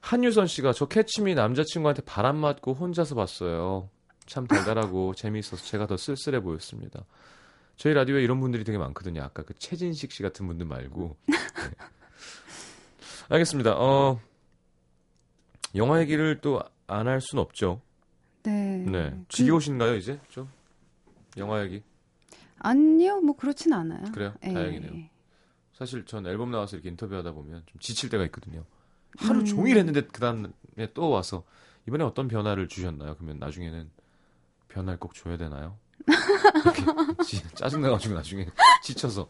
한유선 0.01 0.47
씨가 0.47 0.73
저 0.73 0.85
캐치미 0.87 1.35
남자친구한테 1.35 2.03
바람 2.03 2.37
맞고 2.37 2.73
혼자서 2.73 3.15
봤어요. 3.15 3.89
참 4.25 4.45
달달하고 4.47 5.13
재미있어서 5.15 5.63
제가 5.65 5.87
더 5.87 5.97
쓸쓸해 5.97 6.41
보였습니다. 6.41 7.05
저희 7.75 7.93
라디오에 7.93 8.21
이런 8.23 8.39
분들이 8.39 8.63
되게 8.63 8.77
많거든요. 8.77 9.23
아까 9.23 9.43
그 9.43 9.53
최진식 9.57 10.11
씨 10.11 10.21
같은 10.23 10.45
분들 10.47 10.65
말고. 10.65 11.17
네. 11.27 11.35
알겠습니다. 13.29 13.73
어, 13.77 14.19
영화 15.75 15.99
얘기를 16.01 16.39
또 16.41 16.61
안 16.87 17.07
할 17.07 17.19
순 17.21 17.39
없죠. 17.39 17.81
네. 18.43 18.77
네. 18.85 19.09
그- 19.11 19.25
지겨우신가요, 19.29 19.95
이제? 19.95 20.19
좀? 20.29 20.49
영화 21.37 21.63
얘기? 21.63 21.81
아니요, 22.59 23.21
뭐 23.21 23.35
그렇진 23.35 23.73
않아요. 23.73 24.11
그래요? 24.11 24.33
예. 24.43 24.53
다행이네요. 24.53 24.91
사실 25.73 26.05
전 26.05 26.25
앨범 26.27 26.51
나와서 26.51 26.75
이렇게 26.75 26.89
인터뷰하다 26.89 27.31
보면 27.31 27.63
좀 27.65 27.79
지칠 27.79 28.09
때가 28.09 28.23
있거든요. 28.25 28.63
하루 29.17 29.39
음. 29.39 29.45
종일 29.45 29.77
했는데 29.77 30.01
그 30.01 30.19
다음에 30.19 30.47
또 30.93 31.09
와서 31.09 31.43
이번에 31.87 32.03
어떤 32.03 32.27
변화를 32.27 32.67
주셨나요? 32.67 33.15
그러면 33.15 33.39
나중에는 33.39 33.89
변화를 34.69 34.99
꼭 34.99 35.13
줘야 35.13 35.37
되나요? 35.37 35.77
짜증나가지고 37.55 38.15
나중에 38.15 38.47
지쳐서 38.83 39.29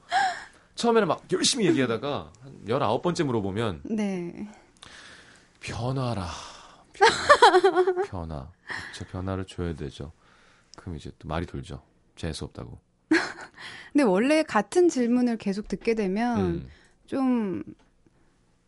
처음에는 0.76 1.08
막 1.08 1.24
열심히 1.32 1.66
얘기하다가 1.68 2.32
한 2.42 2.66
19번째 2.66 3.24
물어보면 3.26 3.82
네. 3.86 4.50
변화라 5.60 6.28
변화, 8.08 8.52
저 8.96 9.06
변화를 9.06 9.46
줘야 9.46 9.76
되죠 9.76 10.12
그럼 10.78 10.96
이제 10.98 11.12
또 11.20 11.28
말이 11.28 11.46
돌죠 11.46 11.82
재수 12.16 12.46
없다고 12.46 12.80
근데 13.92 14.04
원래 14.04 14.44
같은 14.44 14.90
질문을 14.90 15.38
계속 15.38 15.68
듣게 15.68 15.94
되면 15.94 16.40
음. 16.40 16.68
좀 17.06 17.64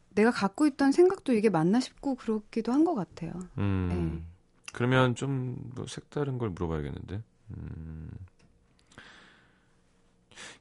내가 0.10 0.30
갖고 0.32 0.68
있던 0.68 0.92
생각도 0.92 1.34
이게 1.34 1.50
맞나 1.50 1.80
싶고 1.80 2.16
그렇기도 2.16 2.72
한 2.72 2.86
것 2.86 2.94
같아요. 2.96 3.34
음. 3.58 3.90
네. 4.22 4.24
그러면 4.72 5.16
좀 5.16 5.72
뭐 5.76 5.88
색다른 5.88 6.38
걸 6.38 6.52
물어봐야겠는데. 6.52 7.24
음. 7.58 8.12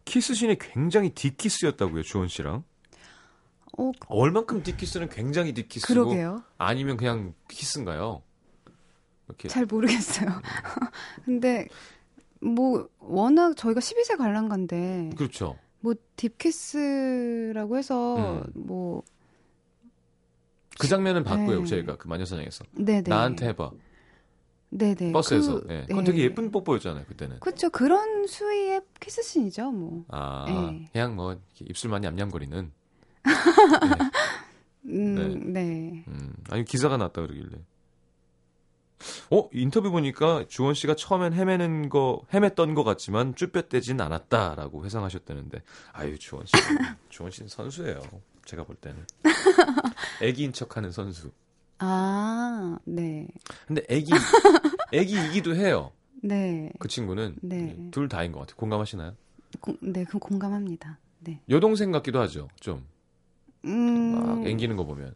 키스신이 0.04 0.58
굉장히 0.58 1.10
deep 1.10 1.29
kiss였다고요, 1.29 2.02
주원 2.02 2.28
씨랑. 2.28 2.64
어, 3.76 3.92
얼만큼 4.08 4.62
딥키스는 4.62 5.08
굉장히 5.08 5.52
딥키스고 5.52 5.92
그러게요. 5.92 6.42
아니면 6.58 6.96
그냥 6.96 7.34
키스인가요? 7.48 8.22
이렇게 9.28 9.48
잘 9.48 9.66
모르겠어요. 9.66 10.28
근데 11.24 11.66
뭐 12.40 12.88
워낙 12.98 13.56
저희가 13.56 13.80
12세 13.80 14.18
관람가인데 14.18 15.10
그렇죠. 15.16 15.58
뭐 15.80 15.94
deep 16.16 16.70
kiss라고 16.70 17.76
해서 17.76 18.16
음. 18.16 18.44
뭐그 18.54 19.04
장면은 20.88 21.24
봤고요, 21.24 21.60
네. 21.60 21.66
저희가 21.66 21.96
그 21.96 22.08
마녀사냥에서. 22.08 22.64
네네 22.72 23.04
나한테 23.06 23.48
해봐. 23.48 23.70
네네 24.70 25.12
버스에서. 25.12 25.62
그, 25.62 25.72
예. 25.72 25.84
그건 25.88 26.04
되게 26.04 26.22
예쁜 26.22 26.50
뽀뽀였잖아요, 26.50 27.04
그때는. 27.06 27.40
그렇죠 27.40 27.70
그런 27.70 28.26
수위의 28.26 28.82
키스신이죠 29.00 29.70
뭐. 29.70 30.04
아, 30.08 30.44
네. 30.48 30.88
그냥 30.92 31.16
뭐 31.16 31.36
입술만 31.60 32.02
냠냠거리는. 32.02 32.72
음, 34.86 35.52
네. 35.52 36.04
음, 36.08 36.34
아니 36.50 36.64
기사가 36.64 36.96
났다 36.96 37.22
그러길래. 37.22 37.58
어 39.30 39.48
인터뷰 39.52 39.90
보니까 39.90 40.46
주원 40.48 40.74
씨가 40.74 40.94
처음엔 40.94 41.32
헤매는 41.34 41.88
거 41.90 42.22
헤맸던 42.32 42.74
것 42.74 42.84
같지만 42.84 43.34
쭈뼛대진 43.34 44.00
않았다라고 44.00 44.84
회상하셨다는데 44.84 45.62
아유 45.92 46.18
주원 46.18 46.46
씨 46.46 46.52
주원 47.10 47.30
씨는 47.30 47.48
선수예요. 47.48 48.00
제가 48.46 48.64
볼 48.64 48.76
때는 48.76 49.04
애기인 50.22 50.52
척하는 50.52 50.90
선수. 50.92 51.30
아, 51.78 52.78
네. 52.84 53.26
근데 53.66 53.82
애기 53.88 54.12
애기이기도 54.92 55.54
해요. 55.56 55.92
네. 56.22 56.70
그 56.78 56.88
친구는 56.88 57.36
네. 57.42 57.76
둘 57.90 58.08
다인 58.08 58.32
것 58.32 58.40
같아요. 58.40 58.56
공감하시나요? 58.56 59.14
공, 59.60 59.76
네, 59.82 60.04
그럼 60.04 60.20
공감합니다. 60.20 60.98
네. 61.20 61.40
여동생 61.48 61.90
같기도 61.90 62.20
하죠. 62.20 62.48
좀 62.60 62.86
막 63.64 64.38
음. 64.38 64.46
앵기는 64.46 64.76
거 64.76 64.84
보면. 64.84 65.14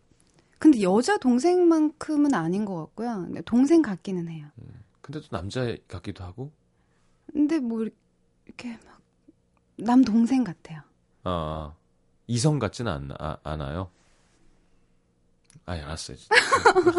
근데 0.58 0.82
여자 0.82 1.18
동생만큼은 1.18 2.34
아닌 2.34 2.64
것 2.64 2.76
같고요. 2.76 3.26
네, 3.28 3.40
동생 3.42 3.80
같기는 3.82 4.28
해요. 4.28 4.46
근데 5.00 5.20
또 5.20 5.28
남자 5.28 5.76
같기도 5.86 6.24
하고. 6.24 6.50
근데 7.32 7.58
뭐 7.58 7.86
이렇게 8.46 8.70
막 8.86 8.98
남 9.80 10.02
동생 10.04 10.42
같아요. 10.42 10.80
아, 11.22 11.72
이성 12.26 12.58
같지는 12.58 12.90
않, 12.92 13.10
아, 13.18 13.36
않아요. 13.44 13.90
아, 15.66 15.72
알았어요. 15.74 16.16
진짜. 16.16 16.34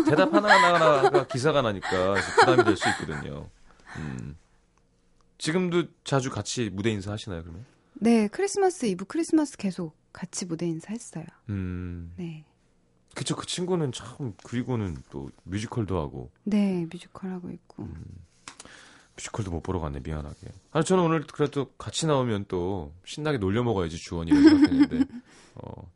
대답 0.05 0.33
하나하나가 0.33 1.27
기사가 1.27 1.61
나니까 1.61 2.15
부담이 2.39 2.63
될 2.63 2.77
수 2.77 2.87
있거든요. 2.89 3.49
음. 3.97 4.37
지금도 5.37 5.87
자주 6.05 6.29
같이 6.29 6.69
무대 6.69 6.89
인사 6.89 7.11
하시나요, 7.11 7.41
그러면? 7.43 7.65
네, 7.99 8.27
크리스마스 8.27 8.85
이브 8.85 9.05
크리스마스 9.05 9.57
계속 9.57 9.95
같이 10.13 10.45
무대 10.45 10.65
인사했어요. 10.67 11.25
음. 11.49 12.13
네. 12.17 12.45
그쵸, 13.15 13.35
그 13.35 13.45
친구는 13.45 13.91
참, 13.91 14.33
그리고는 14.43 14.97
또 15.09 15.29
뮤지컬도 15.43 15.99
하고, 15.99 16.31
네, 16.43 16.85
뮤지컬 16.91 17.31
하고 17.31 17.49
있고. 17.51 17.83
음. 17.83 18.03
뮤지컬도 19.17 19.51
못 19.51 19.61
보러 19.61 19.79
갔네, 19.79 19.99
미안하게. 20.01 20.47
아니, 20.71 20.85
저는 20.85 21.03
오늘 21.03 21.21
그래도 21.27 21.71
같이 21.77 22.07
나오면 22.07 22.45
또 22.47 22.93
신나게 23.05 23.37
놀려 23.37 23.63
먹어야지, 23.63 23.97
주원이라고 23.97 24.41
생각했는데, 24.47 24.99
어, 25.55 25.91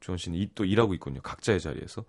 주원 0.00 0.16
씨는 0.16 0.38
이- 0.38 0.50
또 0.54 0.64
일하고 0.64 0.94
있군요. 0.94 1.20
각자의 1.20 1.60
자리에서. 1.60 2.04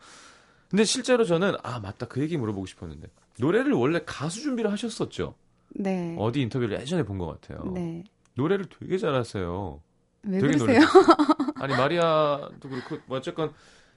근데 0.70 0.84
실제로 0.86 1.26
저는, 1.26 1.56
아, 1.64 1.80
맞다. 1.80 2.08
그 2.08 2.22
얘기 2.22 2.38
물어보고 2.38 2.66
싶었는데. 2.66 3.10
노래를 3.40 3.74
원래 3.74 4.02
가수 4.06 4.42
준비를 4.42 4.72
하셨었죠? 4.72 5.36
네. 5.76 6.16
어디 6.18 6.42
인터뷰를 6.42 6.80
예전에 6.80 7.04
본 7.04 7.18
것 7.18 7.28
같아요. 7.42 7.70
네. 7.74 8.04
노래를 8.38 8.68
되게 8.68 8.98
잘하세요. 8.98 9.82
왜 10.24 10.40
되게 10.40 10.58
그러세요? 10.58 10.80
아니, 11.56 11.76
마리아도 11.76 12.70
그렇고, 12.70 12.98
뭐 13.08 13.18
어쨌건, 13.18 13.54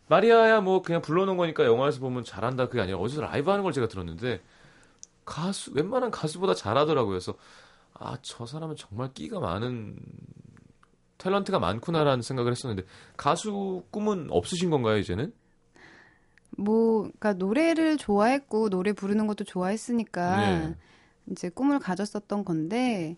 마리아야 0.09 0.61
뭐 0.61 0.83
그냥 0.83 1.03
불러놓은 1.03 1.37
거니까 1.37 1.65
영화에서 1.65 2.01
보면 2.01 2.25
잘한다. 2.25 2.69
그게 2.69 2.81
아니라 2.81 2.99
어디서 2.99 3.21
라이브 3.21 3.51
하는 3.51 3.63
걸 3.63 3.73
제가 3.73 3.87
들었는데, 3.87 4.41
가수, 5.25 5.73
웬만한 5.75 6.11
가수보다 6.11 6.55
잘하더라고요. 6.55 7.11
그래서, 7.11 7.35
아, 7.95 8.17
저 8.23 8.47
사람은 8.47 8.77
정말 8.77 9.13
끼가 9.13 9.41
많은, 9.41 9.97
탤런트가 11.19 11.59
많구나라는 11.59 12.23
생각을 12.23 12.51
했었는데, 12.53 12.85
가수 13.17 13.85
꿈은 13.91 14.29
없으신 14.31 14.71
건가요, 14.71 14.97
이제는? 14.97 15.35
뭐, 16.57 17.03
그러니까 17.03 17.35
노래를 17.35 17.99
좋아했고 17.99 18.71
노래 18.71 18.93
부르는 18.93 19.27
것도 19.27 19.45
좋아했으니까 19.45 20.37
네. 20.37 20.77
이제 21.31 21.51
꿈을 21.51 21.79
가졌었던 21.79 22.45
건데, 22.45 23.17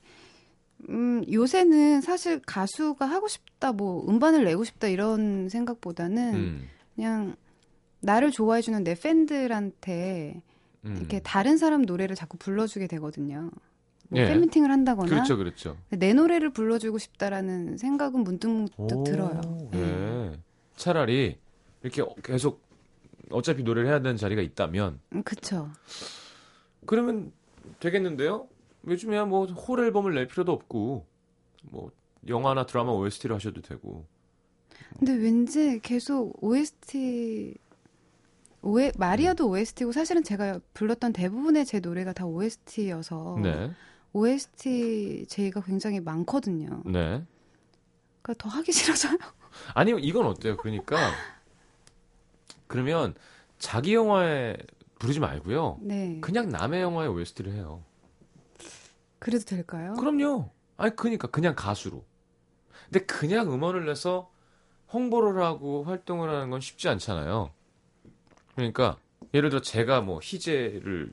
음, 0.88 1.24
요새는 1.30 2.00
사실 2.00 2.40
가수가 2.40 3.04
하고 3.06 3.28
싶다, 3.28 3.72
뭐 3.72 4.06
음반을 4.08 4.44
내고 4.44 4.64
싶다 4.64 4.88
이런 4.88 5.48
생각보다는 5.48 6.34
음. 6.34 6.68
그냥 6.94 7.36
나를 8.00 8.30
좋아해주는 8.30 8.82
내 8.84 8.94
팬들한테 8.94 10.42
음. 10.84 10.96
이렇게 10.98 11.20
다른 11.20 11.56
사람 11.56 11.82
노래를 11.82 12.16
자꾸 12.16 12.36
불러주게 12.36 12.88
되거든요. 12.88 13.50
뭐 14.08 14.20
예. 14.20 14.26
팬미팅을 14.26 14.70
한다거나 14.70 15.08
그렇죠, 15.08 15.36
그렇죠. 15.36 15.76
내 15.88 16.12
노래를 16.12 16.50
불러주고 16.50 16.98
싶다라는 16.98 17.78
생각은 17.78 18.24
문득문득 18.24 18.98
오, 18.98 19.04
들어요. 19.04 19.40
네. 19.70 19.78
예. 19.78 20.32
차라리 20.76 21.38
이렇게 21.82 22.02
계속 22.22 22.62
어차피 23.30 23.62
노래를 23.62 23.88
해야 23.88 24.00
되는 24.00 24.16
자리가 24.16 24.42
있다면 24.42 25.00
음, 25.14 25.22
그쵸. 25.22 25.70
그러면 26.84 27.32
되겠는데요? 27.80 28.48
요즘에야 28.86 29.24
뭐 29.26 29.46
홀 29.46 29.80
앨범을 29.80 30.14
낼 30.14 30.26
필요도 30.26 30.52
없고 30.52 31.06
뭐 31.64 31.90
영화나 32.28 32.66
드라마 32.66 32.92
OST를 32.92 33.36
하셔도 33.36 33.60
되고 33.62 34.06
근데 34.98 35.12
왠지 35.14 35.80
계속 35.80 36.42
OST 36.42 37.54
오에 38.62 38.92
마리아도 38.96 39.48
OST고 39.48 39.92
사실은 39.92 40.22
제가 40.22 40.60
불렀던 40.74 41.12
대부분의 41.12 41.64
제 41.66 41.80
노래가 41.80 42.12
다 42.12 42.26
OST여서 42.26 43.38
네, 43.42 43.72
OST 44.12 45.26
제의가 45.28 45.62
굉장히 45.62 45.98
많거든요. 46.00 46.82
네. 46.84 47.24
그러니까 48.22 48.34
더 48.38 48.48
하기 48.50 48.70
싫어서요. 48.70 49.18
아니 49.74 49.90
이건 50.00 50.26
어때요? 50.26 50.56
그러니까 50.56 50.96
그러면 52.68 53.14
자기 53.58 53.94
영화에 53.94 54.56
부르지 55.00 55.18
말고요. 55.18 55.78
네. 55.82 56.18
그냥 56.20 56.48
남의 56.48 56.82
영화에 56.82 57.08
OST를 57.08 57.52
해요. 57.52 57.82
그래도 59.22 59.44
될까요? 59.44 59.94
그럼요. 59.94 60.50
아니 60.76 60.96
그러니까 60.96 61.28
그냥 61.28 61.54
가수로. 61.54 62.04
근데 62.90 63.06
그냥 63.06 63.52
음원을 63.52 63.87
내서 63.87 64.32
홍보를 64.92 65.40
하고 65.44 65.85
활동을 65.85 66.28
하는 66.28 66.50
건 66.50 66.61
쉽지 66.61 66.88
않잖아요. 66.88 67.52
그러니까 68.56 68.98
예를 69.32 69.48
들어 69.48 69.62
제가 69.62 70.00
뭐 70.00 70.18
희재를 70.20 71.12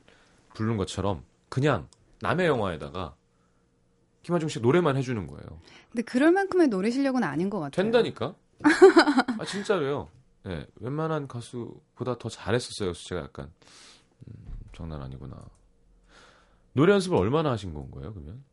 부른 0.55 0.77
것처럼 0.77 1.23
그냥 1.49 1.87
남의 2.21 2.47
영화에다가 2.47 3.13
김하중 4.23 4.49
씨 4.49 4.59
노래만 4.59 4.97
해주는 4.97 5.27
거예요. 5.27 5.61
근데 5.91 6.01
그럴 6.01 6.31
만큼의 6.31 6.67
노래 6.69 6.89
실력은 6.89 7.23
아닌 7.23 7.51
것 7.51 7.59
같아요. 7.59 7.83
된다니까? 7.83 8.33
아 9.37 9.45
진짜로요. 9.45 10.09
예, 10.47 10.65
웬만한 10.77 11.27
가수보다 11.27 12.17
더 12.17 12.27
잘했었어요. 12.27 12.89
그래서 12.89 13.07
제가 13.07 13.21
약간 13.21 13.51
음, 14.27 14.33
장난 14.75 14.99
아니구나. 15.03 15.37
노래 16.73 16.93
연습을 16.93 17.17
얼마나 17.17 17.51
하신 17.51 17.73
건 17.73 17.89
거예요, 17.91 18.13
그러면? 18.13 18.43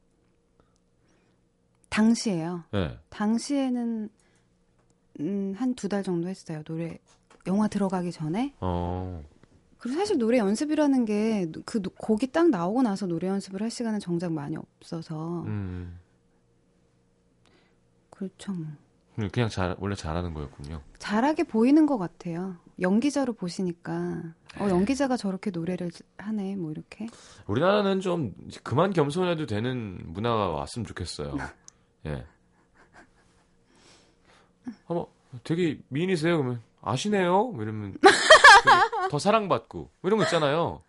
당시에요. 1.91 2.65
예. 2.75 2.99
당시에는 3.11 4.09
음, 5.21 5.55
한 5.57 5.75
두 5.75 5.89
달 5.89 6.03
정도 6.03 6.29
했어요. 6.29 6.63
노래 6.65 6.99
영화 7.47 7.69
들어가기 7.69 8.13
전에. 8.13 8.55
어. 8.61 9.23
그리고 9.79 9.99
사실 9.99 10.19
노래 10.19 10.39
연습이라는 10.39 11.05
게 11.05 11.47
그 11.65 11.81
곡이 11.81 12.33
딱 12.33 12.49
나오고 12.51 12.83
나서 12.83 13.07
노래 13.07 13.29
연습을 13.29 13.63
할 13.63 13.71
시간은 13.71 14.01
정작 14.01 14.33
많이 14.33 14.57
없어서 14.57 15.43
음. 15.43 15.99
그렇죠. 18.11 18.53
뭐. 18.53 18.67
음, 19.19 19.29
그냥 19.33 19.49
잘 19.49 19.77
원래 19.79 19.95
잘하는 19.95 20.35
거였군요. 20.35 20.83
잘하게 20.99 21.45
보이는 21.45 21.87
것 21.87 21.97
같아요. 21.99 22.57
연기자로 22.81 23.33
보시니까 23.33 24.23
어 24.61 24.69
연기자가 24.69 25.17
저렇게 25.17 25.51
노래를 25.51 25.91
하네 26.19 26.57
뭐 26.57 26.71
이렇게 26.71 27.07
우리나라는 27.47 28.01
좀 28.01 28.35
그만 28.63 28.93
겸손해도 28.93 29.47
되는 29.47 29.99
문화가 30.13 30.49
왔으면 30.51 30.87
좋겠어요. 30.87 31.37
예. 32.07 32.25
어머, 34.87 35.07
되게 35.45 35.79
미인이세요? 35.89 36.37
그러면 36.37 36.63
아시네요? 36.83 37.49
뭐 37.49 37.63
이러면 37.63 37.97
더 39.11 39.19
사랑받고 39.19 39.79
뭐 39.79 40.09
이런 40.09 40.19
거 40.19 40.25
있잖아요. 40.25 40.83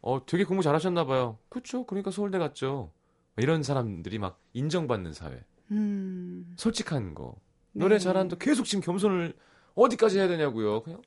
어, 0.00 0.26
되게 0.26 0.44
공부 0.44 0.62
잘하셨나 0.62 1.06
봐요. 1.06 1.38
그렇죠. 1.48 1.84
그러니까 1.86 2.10
서울대 2.10 2.38
갔죠. 2.38 2.90
이런 3.36 3.62
사람들이 3.62 4.18
막 4.18 4.40
인정받는 4.52 5.12
사회. 5.12 5.42
음 5.70 6.54
솔직한 6.56 7.14
거. 7.14 7.36
노래 7.72 7.96
네. 7.96 7.98
잘하는데 7.98 8.36
계속 8.38 8.64
지금 8.64 8.82
겸손을 8.82 9.34
어디까지 9.74 10.18
해야 10.18 10.28
되냐고요. 10.28 10.82
그냥 10.82 11.02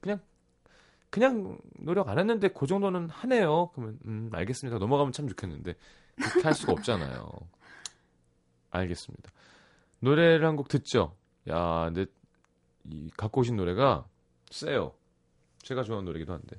그냥 0.00 0.20
그냥 1.10 1.58
노력 1.78 2.08
안 2.08 2.18
했는데 2.18 2.48
그 2.48 2.66
정도는 2.66 3.08
하네요. 3.10 3.70
그러면 3.74 3.98
음 4.06 4.30
알겠습니다. 4.32 4.78
넘어가면 4.78 5.12
참 5.12 5.28
좋겠는데 5.28 5.74
그렇게 6.16 6.40
할 6.42 6.54
수가 6.54 6.72
없잖아요. 6.72 7.30
알겠습니다. 8.70 9.30
노래를 10.00 10.46
한 10.46 10.56
곡 10.56 10.68
듣죠. 10.68 11.16
야, 11.48 11.84
근데 11.92 12.06
이 12.84 13.10
갖고 13.16 13.40
오신 13.40 13.56
노래가 13.56 14.06
세요. 14.50 14.94
제가 15.62 15.82
좋아하는 15.82 16.04
노래기도 16.06 16.32
한데 16.32 16.56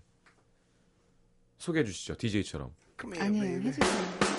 소개해 1.58 1.86
주시죠. 1.86 2.16
DJ처럼. 2.16 2.74
아니에요 3.18 3.62
해주세요 3.62 3.90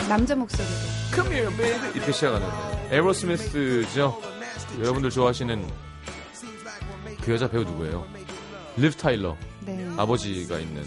남자 0.08 0.36
목소리로 0.36 0.74
Come 1.14 1.30
here, 1.34 1.56
baby. 1.56 1.90
이렇게 1.94 2.12
시작하는 2.12 2.46
에로스미스죠. 2.92 4.20
여러분들 4.80 5.08
좋아하시는 5.10 5.89
그 7.22 7.32
여자 7.32 7.48
배우 7.48 7.64
누구예요? 7.64 8.06
리브 8.76 8.96
타일러 8.96 9.36
네 9.60 9.86
아버지가 9.96 10.58
있는 10.58 10.84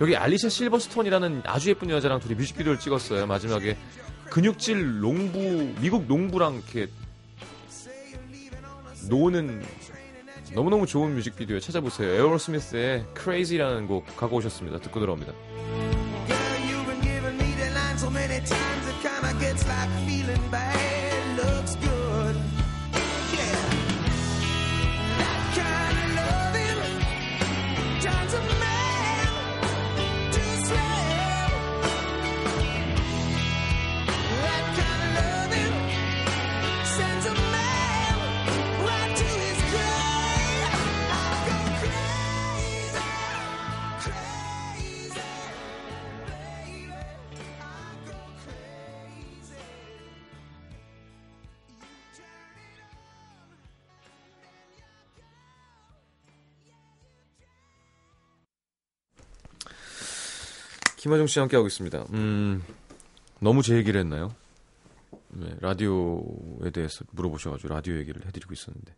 여기 0.00 0.16
알리샤 0.16 0.48
실버스톤이라는 0.48 1.42
아주 1.44 1.70
예쁜 1.70 1.90
여자랑 1.90 2.20
둘이 2.20 2.34
뮤직비디오를 2.34 2.78
찍었어요. 2.80 3.26
마지막에 3.26 3.76
근육질 4.30 5.00
농부 5.00 5.74
미국 5.80 6.06
농부랑 6.06 6.62
이렇게 6.72 6.90
노는 9.08 9.62
너무너무 10.54 10.86
좋은 10.86 11.14
뮤직비디오 11.14 11.60
찾아보세요. 11.60 12.08
에어로 12.10 12.38
스미스의 12.38 13.04
Crazy라는 13.16 13.86
곡 13.86 14.16
갖고 14.16 14.36
오셨습니다. 14.36 14.78
듣고 14.80 15.00
들어옵니다. 15.00 15.32
Girl, 19.02 20.89
김하정 61.10 61.26
씨와 61.26 61.42
함께하고 61.44 61.66
있습니다. 61.66 62.06
음, 62.12 62.62
너무 63.40 63.62
제 63.62 63.76
얘기를 63.76 64.00
했나요? 64.00 64.32
네, 65.30 65.56
라디오에 65.60 66.70
대해서 66.72 67.04
물어보셔가지고 67.10 67.68
라디오 67.74 67.96
얘기를 67.96 68.24
해드리고 68.26 68.52
있었는데. 68.52 68.94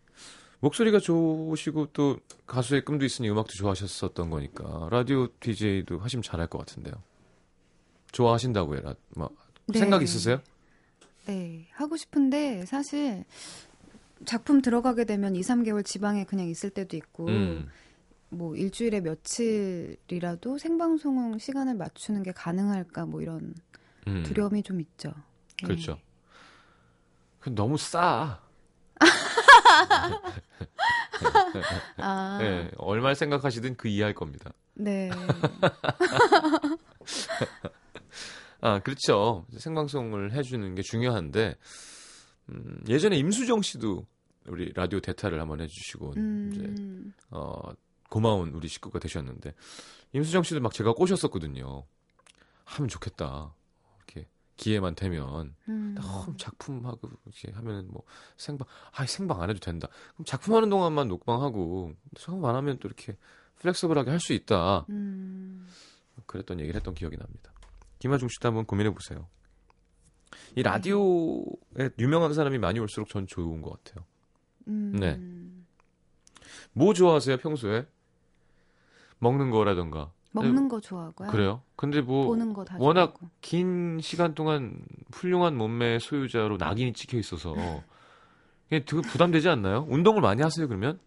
목소리가 0.61 0.99
좋으시고 0.99 1.89
또 1.95 2.19
가수의 2.47 2.85
꿈도 2.85 3.07
있으니 3.07 3.31
음악도 3.31 3.55
좋아하셨었던 3.55 4.29
거니까 4.29 4.89
라디오 4.91 5.27
DJ도 5.41 5.99
하시면 6.01 6.23
잘할 6.23 6.49
것 6.49 6.59
같은데요. 6.59 6.95
좋아하신다고요? 8.13 8.81
라, 8.83 8.95
뭐, 9.17 9.31
네. 9.67 9.79
생각 9.79 10.03
있으세요? 10.03 10.41
네, 11.27 11.67
하고 11.73 11.97
싶은데 11.97 12.67
사실 12.67 13.25
작품 14.27 14.61
들어가게 14.61 15.05
되면 15.05 15.35
2, 15.35 15.41
3개월 15.41 15.83
지방에 15.85 16.25
그냥 16.25 16.47
있을 16.47 16.69
때도 16.69 16.95
있고 16.97 17.27
음, 17.29 17.69
뭐 18.33 18.57
일주일에 18.57 19.01
며칠이라도 19.01 20.57
생방송 20.59 21.39
시간을 21.39 21.75
맞추는 21.75 22.23
게 22.23 22.33
가능할까 22.33 23.05
뭐 23.07 23.21
이런 23.21 23.55
음. 24.07 24.23
두려움이 24.25 24.63
좀 24.63 24.81
있죠. 24.81 25.13
네. 25.61 25.67
그렇죠. 25.67 25.99
그 27.39 27.55
너무 27.55 27.77
싸. 27.77 28.41
아, 31.99 32.39
네, 32.41 32.71
얼마를 32.79 33.15
생각하시든 33.15 33.77
그 33.77 33.89
이해할 33.89 34.15
겁니다. 34.15 34.53
네. 34.75 35.11
아, 38.61 38.79
그렇죠. 38.79 39.45
생방송을 39.57 40.33
해주는 40.33 40.75
게 40.75 40.83
중요한데, 40.83 41.57
음, 42.51 42.83
예전에 42.89 43.17
임수정 43.17 43.61
씨도 43.63 44.07
우리 44.47 44.73
라디오 44.73 45.01
대타를 45.01 45.41
한번 45.41 45.61
해주시고, 45.61 46.13
이제, 46.13 46.21
음, 46.21 47.13
어, 47.31 47.73
고마운 48.13 48.51
우리 48.51 48.69
식구가 48.69 48.99
되셨는데, 48.99 49.55
임수정 50.13 50.43
씨도 50.43 50.61
막 50.61 50.75
제가 50.75 50.93
꼬셨었거든요. 50.93 51.85
하면 52.67 52.89
좋겠다. 52.89 53.55
이렇게 53.97 54.29
기회만 54.59 54.95
되면. 54.95 55.55
음. 55.69 55.97
어, 55.99 56.27
작품하고 56.37 57.09
이렇게 57.25 57.51
하면 57.53 57.89
뭐 57.91 58.03
생방, 58.37 58.69
아 58.93 59.07
생방 59.07 59.41
안 59.41 59.49
해도 59.49 59.61
된다. 59.61 59.89
그럼 60.13 60.27
작품하는 60.27 60.69
동안만 60.69 61.09
녹방하고 61.09 61.95
생방 62.19 62.51
안 62.51 62.57
하면 62.57 62.79
또 62.81 62.89
이렇게 62.89 63.17
플렉서블하게 63.61 64.11
할 64.11 64.21
수 64.21 64.35
있다. 64.35 64.85
음, 64.91 65.67
그랬던 66.27 66.61
얘기를 66.61 66.77
했던 66.77 66.95
기억이 66.95 67.17
납니다. 67.17 67.51
김하중 67.99 68.29
씨도 68.29 68.49
한번 68.49 68.67
고민해 68.67 68.93
보세요. 68.93 69.27
이 70.55 70.63
라디오에 70.63 71.91
유명한 71.99 72.35
사람이 72.35 72.59
많이 72.59 72.79
올수록 72.79 73.09
전 73.09 73.27
좋은 73.27 73.63
것 73.63 73.83
같아요. 73.83 74.05
음, 74.69 74.93
네. 75.01 75.19
뭐 76.75 76.93
좋아하세요 76.93 77.39
평소에? 77.39 77.87
먹는 79.23 79.51
거라던가. 79.51 80.11
먹는 80.33 80.69
거 80.69 80.81
좋아하고요. 80.81 81.29
그래요? 81.29 81.63
근데 81.77 82.01
뭐 82.01 82.27
워낙 82.27 82.55
좋아하고. 82.75 83.29
긴 83.41 84.01
시간 84.01 84.35
동안 84.35 84.83
훌륭한 85.13 85.57
몸매 85.57 85.99
소유자로 86.01 86.57
낙인이 86.57 86.95
찍혀 86.95 87.19
있어서 87.19 87.55
이게 88.69 88.85
되게 88.85 89.03
부담되지 89.03 89.49
않나요? 89.49 89.87
운동을 89.89 90.23
많이 90.23 90.43
하세요 90.43 90.67
그러면? 90.67 90.99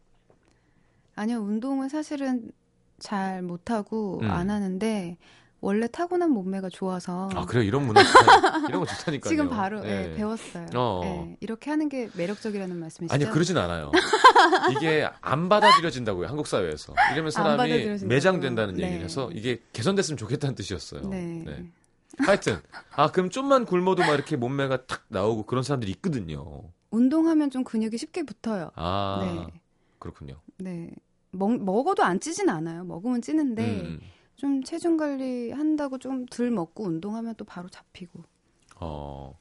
아니요, 1.15 1.39
운동은 1.39 1.89
사실은 1.89 2.51
잘 2.99 3.41
못하고 3.41 4.19
음. 4.21 4.29
안 4.29 4.49
하는데 4.49 5.17
원래 5.61 5.87
타고난 5.87 6.29
몸매가 6.31 6.69
좋아서 6.69 7.29
아 7.33 7.45
그래 7.45 7.63
이런 7.65 7.87
문화 7.87 8.03
좋다. 8.03 8.67
이런 8.69 8.81
거 8.81 8.85
좋다니까요. 8.85 9.29
지금 9.29 9.49
바로 9.49 9.83
예. 9.85 10.11
예, 10.11 10.15
배웠어요. 10.15 10.67
어. 10.75 11.01
예, 11.03 11.37
이렇게 11.39 11.71
하는 11.71 11.89
게 11.89 12.09
매력적이라는 12.15 12.77
말씀이시죠? 12.77 13.13
아니 13.13 13.25
그러진 13.31 13.57
않아요. 13.57 13.91
이게 14.71 15.09
안 15.21 15.49
받아들여진다고요 15.49 16.27
한국 16.27 16.47
사회에서. 16.47 16.93
이러면 17.13 17.31
사람이. 17.31 18.05
매장된다는 18.05 18.75
네. 18.75 18.83
얘기를 18.83 19.03
해서 19.03 19.31
이게 19.31 19.61
개선됐으면 19.73 20.17
좋겠다는 20.17 20.55
뜻이었어요. 20.55 21.09
네. 21.09 21.65
하여튼 22.19 22.59
아 22.95 23.11
그럼 23.11 23.29
좀만 23.29 23.65
굶어도 23.65 24.03
막 24.03 24.13
이렇게 24.13 24.35
몸매가 24.35 24.85
탁 24.85 25.03
나오고 25.07 25.43
그런 25.43 25.63
사람들이 25.63 25.91
있거든요. 25.93 26.63
운동하면 26.91 27.49
좀 27.49 27.63
근육이 27.63 27.97
쉽게 27.97 28.23
붙어요. 28.23 28.71
아 28.75 29.19
네. 29.21 29.59
그렇군요. 29.99 30.35
네. 30.57 30.91
먹, 31.31 31.51
먹어도 31.61 32.03
안 32.03 32.19
찌진 32.19 32.49
않아요. 32.49 32.85
먹으면 32.85 33.21
찌는데 33.21 33.81
음, 33.81 33.85
음. 33.85 33.99
좀 34.35 34.63
체중 34.63 34.97
관리 34.97 35.51
한다고 35.51 35.97
좀 35.97 36.25
덜 36.27 36.51
먹고 36.51 36.85
운동하면 36.85 37.35
또 37.35 37.45
바로 37.45 37.69
잡히고. 37.69 38.23
어. 38.77 39.39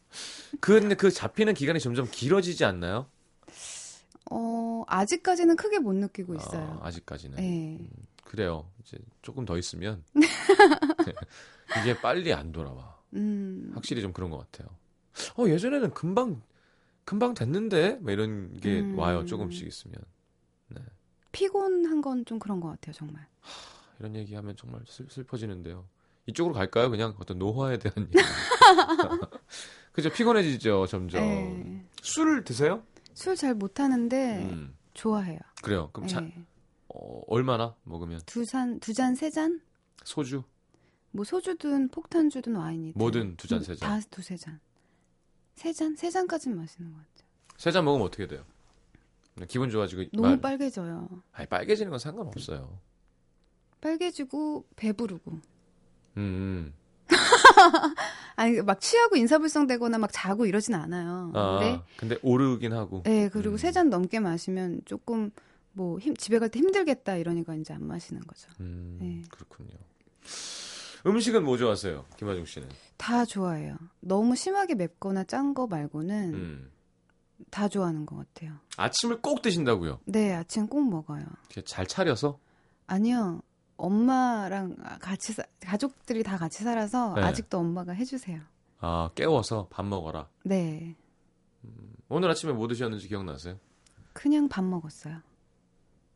근데 0.60 0.94
그 0.94 1.10
잡히는 1.10 1.54
기간이 1.54 1.80
점점 1.80 2.08
길어지지 2.10 2.64
않나요? 2.64 3.06
어, 4.30 4.84
아직까지는 4.86 5.56
크게 5.56 5.78
못 5.80 5.92
느끼고 5.94 6.34
있어요. 6.36 6.78
아, 6.80 6.86
아직까지는. 6.86 7.36
네. 7.36 7.78
그래요. 8.24 8.70
이제 8.80 8.96
조금 9.22 9.44
더 9.44 9.58
있으면 9.58 10.02
이게 11.82 12.00
빨리 12.00 12.32
안 12.32 12.52
돌아와. 12.52 12.98
음. 13.14 13.70
확실히 13.74 14.02
좀 14.02 14.12
그런 14.12 14.30
것 14.30 14.38
같아요. 14.38 14.68
어 15.36 15.48
예전에는 15.48 15.92
금방 15.94 16.42
금방 17.04 17.34
됐는데 17.34 17.98
뭐 18.00 18.12
이런 18.12 18.58
게 18.60 18.80
음. 18.80 18.98
와요. 18.98 19.24
조금씩 19.26 19.66
있으면 19.66 19.96
피곤한 21.32 22.00
건 22.00 22.24
좀 22.24 22.38
그런 22.38 22.60
것 22.60 22.68
같아요, 22.68 22.92
정말. 22.92 23.26
이런 23.98 24.14
얘기하면 24.16 24.56
정말 24.56 24.82
슬, 24.86 25.06
슬퍼지는데요. 25.08 25.86
이쪽으로 26.26 26.54
갈까요? 26.54 26.90
그냥 26.90 27.14
어떤 27.18 27.38
노화에 27.38 27.78
대한 27.78 27.94
얘기. 28.08 28.18
그죠? 29.92 30.10
피곤해지죠 30.10 30.86
점점. 30.86 31.20
네. 31.22 31.86
술을 32.02 32.44
드세요? 32.44 32.82
술 33.14 33.36
잘 33.36 33.54
못하는데 33.54 34.42
음, 34.44 34.76
좋아해요. 34.94 35.38
그래요. 35.62 35.90
그럼 35.92 36.08
자, 36.08 36.20
네. 36.20 36.34
어, 36.88 37.22
얼마나 37.28 37.76
먹으면 37.84 38.20
두 38.26 38.44
잔, 38.44 38.80
두 38.80 38.92
잔, 38.92 39.14
세 39.14 39.30
잔? 39.30 39.60
소주 40.02 40.42
뭐 41.12 41.24
소주든 41.24 41.88
폭탄주든 41.90 42.56
와인이든. 42.56 42.98
뭐든 42.98 43.36
두 43.36 43.46
잔, 43.46 43.62
세 43.62 43.74
잔. 43.76 43.88
다 44.00 44.06
두세 44.10 44.36
잔. 44.36 44.58
세 45.54 45.72
잔? 45.72 45.94
세 45.94 46.10
잔까지는 46.10 46.56
마시는 46.56 46.90
것 46.92 46.98
같아요. 46.98 47.28
세 47.56 47.70
잔 47.70 47.84
먹으면 47.84 48.04
어떻게 48.06 48.26
돼요? 48.26 48.42
기분 49.48 49.70
좋아지고 49.70 50.04
너무 50.12 50.28
말- 50.28 50.40
빨개져요. 50.40 51.08
아니, 51.32 51.46
빨개지는 51.48 51.90
건 51.90 51.98
상관없어요. 52.00 52.80
빨개지고 53.94 54.64
배부르고. 54.76 55.32
음, 55.32 55.42
음. 56.16 56.72
아니 58.34 58.60
막 58.62 58.80
취하고 58.80 59.16
인사불성되거나 59.16 59.98
막 59.98 60.10
자고 60.10 60.46
이러진 60.46 60.74
않아요. 60.74 61.30
아, 61.34 61.58
근데 61.58 61.82
근데 61.98 62.18
오르긴 62.22 62.72
하고. 62.72 63.02
네 63.02 63.28
그리고 63.28 63.52
음. 63.52 63.56
세잔 63.58 63.90
넘게 63.90 64.20
마시면 64.20 64.80
조금 64.86 65.30
뭐 65.72 65.98
힘, 65.98 66.16
집에 66.16 66.38
갈 66.38 66.48
때 66.48 66.58
힘들겠다 66.60 67.16
이러니까 67.16 67.54
이제 67.56 67.74
안 67.74 67.84
마시는 67.86 68.22
거죠. 68.22 68.48
음, 68.60 68.96
네. 69.00 69.22
그렇군요. 69.30 69.70
음식은 71.06 71.44
뭐 71.44 71.58
좋아하세요? 71.58 72.06
김하중 72.16 72.46
씨는? 72.46 72.68
다 72.96 73.26
좋아해요. 73.26 73.76
너무 74.00 74.34
심하게 74.34 74.74
맵거나 74.76 75.24
짠 75.24 75.52
거 75.52 75.66
말고는 75.66 76.34
음. 76.34 76.70
다 77.50 77.68
좋아하는 77.68 78.06
것 78.06 78.16
같아요. 78.16 78.54
아침을 78.78 79.20
꼭 79.20 79.42
드신다고요? 79.42 80.00
네 80.06 80.32
아침 80.32 80.66
꼭 80.68 80.88
먹어요. 80.88 81.22
잘 81.66 81.86
차려서? 81.86 82.38
아니요 82.86 83.42
엄마랑 83.76 84.76
같이 85.00 85.32
사- 85.32 85.42
가족들이 85.60 86.22
다 86.22 86.36
같이 86.38 86.62
살아서 86.64 87.14
네. 87.14 87.22
아직도 87.22 87.58
엄마가 87.58 87.92
해주세요. 87.92 88.40
아, 88.80 89.10
깨워서 89.14 89.68
밥 89.70 89.84
먹어라. 89.86 90.28
네 90.44 90.94
오늘 92.08 92.30
아침에 92.30 92.52
뭐 92.52 92.68
드셨는지 92.68 93.08
기억나세요? 93.08 93.58
그냥 94.12 94.48
밥 94.48 94.62
먹었어요. 94.62 95.18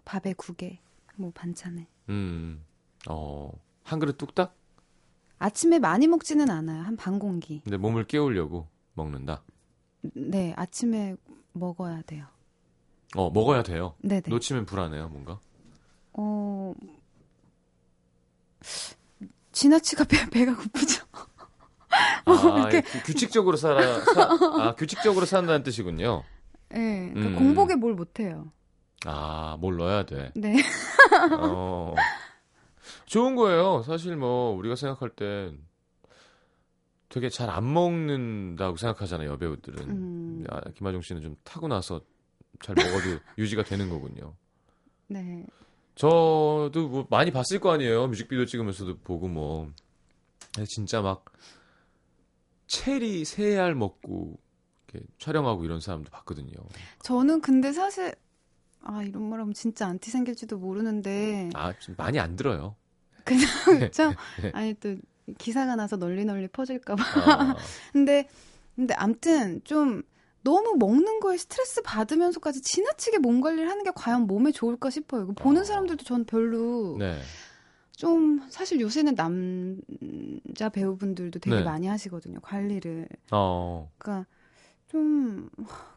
밥에 0.05 0.35
국에 0.35 0.79
뭐 1.17 1.31
반찬에. 1.35 1.87
음, 2.11 2.63
어, 3.09 3.51
한 3.83 3.99
그릇 3.99 4.17
뚝딱? 4.19 4.55
아침에 5.39 5.79
많이 5.79 6.07
먹지는 6.07 6.51
않아요. 6.51 6.83
한 6.83 6.97
반 6.97 7.19
공기. 7.19 7.61
근데 7.65 7.77
몸을 7.77 8.05
깨우려고 8.05 8.69
먹는다. 8.95 9.43
네, 10.15 10.53
아침에 10.57 11.17
먹어야 11.53 12.03
돼요. 12.03 12.27
어, 13.17 13.31
먹어야 13.31 13.63
돼요. 13.63 13.95
네네. 14.01 14.23
놓치면 14.29 14.67
불안해요, 14.67 15.09
뭔가. 15.09 15.41
어, 16.13 16.75
지나치가 19.53 20.05
배, 20.05 20.29
배가 20.31 20.55
고프죠. 20.57 21.05
뭐 22.27 22.37
아, 22.55 22.69
이렇게- 22.71 22.77
예, 22.77 22.81
규- 22.83 23.03
규칙적으로 23.05 23.57
살아, 23.57 24.01
사, 24.01 24.23
아, 24.61 24.75
규칙적으로 24.75 25.27
산다는 25.27 25.63
뜻이군요. 25.63 26.23
네, 26.71 27.11
그 27.15 27.21
음. 27.21 27.35
공복에 27.37 27.75
뭘 27.77 27.95
못해요. 27.95 28.53
아, 29.07 29.57
뭘 29.61 29.77
넣어야 29.77 30.05
돼. 30.05 30.31
네. 30.35 30.57
어. 31.39 31.95
좋은 33.07 33.37
거예요. 33.37 33.83
사실 33.85 34.17
뭐 34.17 34.51
우리가 34.57 34.77
생각할 34.77 35.11
땐 35.11 35.59
되게 37.09 37.31
잘 37.31 37.49
안 37.49 37.73
먹는다고 37.73 38.77
생각하잖아요, 38.77 39.31
여배우들은. 39.31 39.91
음, 39.91 40.45
아, 40.51 40.61
김하중 40.75 41.01
씨는 41.01 41.23
좀 41.23 41.37
타고 41.43 41.69
나서 41.69 42.01
잘 42.61 42.75
먹어도 42.75 43.19
유지가 43.39 43.63
되는 43.63 43.89
거군요. 43.89 44.35
네. 45.07 45.47
저도 45.99 46.89
뭐 46.89 47.07
많이 47.11 47.33
봤을 47.33 47.59
거 47.59 47.73
아니에요. 47.73 48.07
뮤직비디오 48.07 48.45
찍으면서도 48.47 48.99
보고 49.01 49.27
뭐 49.27 49.69
진짜 50.69 51.03
막 51.03 51.25
체리 52.69 53.25
세 53.25 53.59
알 53.59 53.75
먹고 53.75 54.39
이렇게 54.89 55.05
촬영하고 55.19 55.65
이런 55.65 55.81
사람도 55.81 56.11
봤거든요. 56.11 56.53
저는 57.03 57.41
근데 57.41 57.73
사실 57.73 58.15
아 58.83 59.03
이런 59.03 59.29
말하면 59.29 59.55
진짜 59.55 59.89
안티 59.89 60.13
생길지도 60.13 60.59
모르는데 60.59 61.51
아, 61.55 61.77
좀 61.81 61.97
많이 61.99 62.21
안 62.21 62.37
들어요. 62.37 62.77
그렇죠? 63.25 64.15
아니 64.55 64.75
또 64.75 64.97
기사가 65.37 65.75
나서 65.75 65.97
널리 65.97 66.25
널리 66.25 66.47
퍼질까봐. 66.47 67.03
아, 67.03 67.57
근데 67.93 68.29
근데 68.77 68.95
암튼 68.95 69.63
좀 69.65 70.05
너무 70.43 70.77
먹는 70.79 71.21
거에 71.21 71.37
스트레스 71.37 71.83
받으면서까지 71.83 72.61
지나치게 72.63 73.19
몸 73.19 73.41
관리를 73.41 73.69
하는 73.69 73.83
게 73.83 73.91
과연 73.95 74.27
몸에 74.27 74.53
좋을까 74.53 74.91
싶어요. 74.91 75.25
이거 75.25 75.33
보는 75.33 75.63
어. 75.63 75.65
사람들도 75.65 76.05
전 76.05 76.25
별로 76.25 76.97
네. 76.99 77.21
좀 77.93 78.41
사실 78.49 78.81
요새는 78.81 79.17
남자 79.17 80.69
배우분들도 80.69 81.41
되게 81.41 81.57
네. 81.57 81.63
많이 81.65 81.87
하시거든요. 81.89 82.39
관리를. 82.41 83.09
어. 83.33 83.91
그러니까 83.99 84.27
좀 84.87 85.51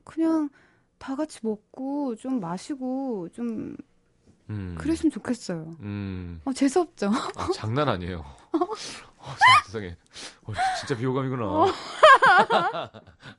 그냥 0.04 0.50
다 0.98 1.16
같이 1.16 1.40
먹고 1.44 2.16
좀 2.16 2.40
마시고 2.40 3.30
좀 3.30 3.76
음. 4.50 4.76
그랬으면 4.78 5.12
좋겠어요. 5.12 5.76
음. 5.82 6.42
어, 6.44 6.52
재수없죠? 6.54 7.12
아, 7.36 7.50
장난 7.54 7.88
아니에요. 7.88 8.26
어, 9.22 9.36
세상에. 9.66 9.96
어, 10.44 10.54
진짜 10.80 10.98
비호감이구나. 10.98 11.44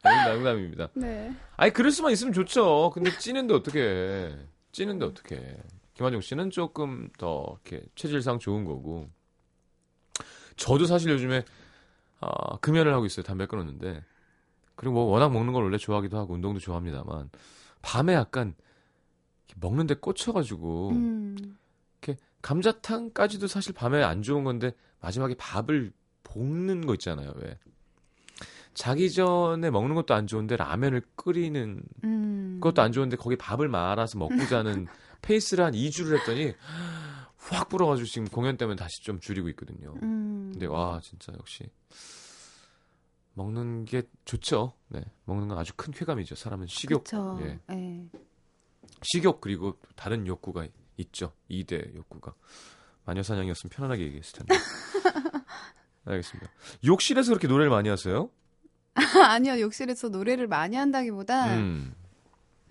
농담, 0.02 0.34
농담입니다. 0.34 0.88
네. 0.94 1.34
아니, 1.56 1.72
그럴 1.72 1.90
수만 1.90 2.12
있으면 2.12 2.32
좋죠. 2.32 2.90
근데 2.94 3.16
찌는데 3.18 3.54
어떻게 3.54 4.36
찌는데 4.72 5.04
어떻게 5.04 5.56
김한중 5.94 6.20
씨는 6.20 6.50
조금 6.50 7.10
더 7.18 7.58
이렇게 7.64 7.84
체질상 7.94 8.38
좋은 8.38 8.64
거고. 8.64 9.10
저도 10.56 10.86
사실 10.86 11.10
요즘에, 11.10 11.44
아, 12.20 12.56
금연을 12.58 12.92
하고 12.94 13.04
있어요. 13.06 13.24
담배 13.24 13.46
끊었는데. 13.46 14.04
그리고 14.74 14.94
뭐 14.94 15.04
워낙 15.04 15.30
먹는 15.30 15.52
걸 15.52 15.64
원래 15.64 15.76
좋아하기도 15.78 16.16
하고 16.16 16.34
운동도 16.34 16.60
좋아합니다만. 16.60 17.30
밤에 17.82 18.14
약간 18.14 18.54
이렇게 19.48 19.58
먹는데 19.60 19.94
꽂혀가지고. 19.94 20.90
음. 20.90 21.58
감자탕까지도 22.42 23.46
사실 23.46 23.72
밤에 23.72 24.02
안 24.02 24.22
좋은 24.22 24.44
건데 24.44 24.72
마지막에 25.02 25.34
밥을 25.34 25.92
볶는 26.22 26.86
거 26.86 26.94
있잖아요. 26.94 27.32
왜 27.36 27.58
자기 28.74 29.10
전에 29.10 29.70
먹는 29.70 29.94
것도 29.94 30.14
안 30.14 30.26
좋은데 30.26 30.56
라면을 30.56 31.02
끓이는 31.16 31.82
음. 32.04 32.58
그것도 32.60 32.80
안 32.80 32.92
좋은데 32.92 33.16
거기 33.16 33.36
밥을 33.36 33.68
말아서 33.68 34.18
먹고 34.18 34.46
자는 34.46 34.86
페이스를 35.20 35.64
한 35.64 35.74
2주를 35.74 36.18
했더니 36.20 36.54
확 37.36 37.68
불어가지고 37.68 38.06
지금 38.06 38.28
공연 38.28 38.56
때문에 38.56 38.76
다시 38.76 39.02
좀 39.02 39.20
줄이고 39.20 39.48
있거든요. 39.50 39.94
음. 40.02 40.50
근데 40.52 40.66
와 40.66 41.00
진짜 41.02 41.32
역시 41.38 41.68
먹는 43.34 43.84
게 43.84 44.02
좋죠. 44.24 44.72
네, 44.88 45.04
먹는 45.24 45.48
건 45.48 45.58
아주 45.58 45.72
큰 45.76 45.92
쾌감이죠. 45.92 46.34
사람은 46.34 46.66
식욕. 46.66 47.04
그쵸. 47.04 47.38
예. 47.42 47.58
예. 47.70 48.08
식욕 49.02 49.40
그리고 49.40 49.78
또 49.82 49.88
다른 49.96 50.26
욕구가 50.26 50.66
있죠. 50.96 51.32
2대 51.50 51.94
욕구가. 51.94 52.34
마녀사냥이었으면 53.04 53.70
편안하게 53.70 54.02
얘기했을 54.04 54.38
텐데. 54.38 54.54
알겠습니다. 56.04 56.50
욕실에서 56.84 57.30
그렇게 57.30 57.48
노래를 57.48 57.70
많이 57.70 57.88
하세요? 57.88 58.30
아니요, 58.94 59.60
욕실에서 59.60 60.08
노래를 60.08 60.46
많이 60.48 60.76
한다기보다 60.76 61.54
음. 61.56 61.94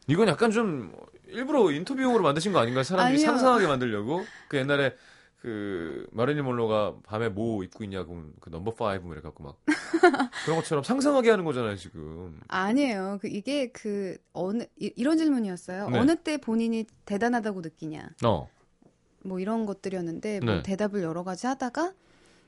이건 0.07 0.27
약간 0.27 0.51
좀 0.51 0.93
일부러 1.27 1.71
인터뷰용으로 1.71 2.23
만드신 2.23 2.51
거 2.51 2.59
아닌가요? 2.59 2.83
사람들이 2.83 3.15
아니요. 3.15 3.25
상상하게 3.25 3.67
만들려고? 3.67 4.25
그 4.49 4.57
옛날에 4.57 4.95
그 5.41 6.05
마릴린 6.11 6.43
monroe가 6.43 6.97
밤에 7.03 7.29
뭐 7.29 7.63
입고 7.63 7.83
있냐고 7.83 8.21
그 8.39 8.49
넘버 8.49 8.75
5 8.79 9.11
이래 9.11 9.21
갖고 9.21 9.43
막 9.43 9.57
그런 10.45 10.57
것처럼 10.57 10.83
상상하게 10.83 11.31
하는 11.31 11.45
거잖아요, 11.45 11.75
지금. 11.77 12.39
아니에요. 12.47 13.17
그 13.21 13.27
이게 13.27 13.71
그 13.71 14.17
어느 14.33 14.63
이, 14.79 14.93
이런 14.95 15.17
질문이었어요. 15.17 15.89
네. 15.89 15.99
어느 15.99 16.15
때 16.15 16.37
본인이 16.37 16.85
대단하다고 17.05 17.61
느끼냐? 17.61 18.09
어. 18.23 18.49
뭐 19.23 19.39
이런 19.39 19.65
것들이었는데 19.65 20.39
뭐 20.41 20.55
네. 20.55 20.63
대답을 20.63 21.03
여러 21.03 21.23
가지 21.23 21.47
하다가 21.47 21.93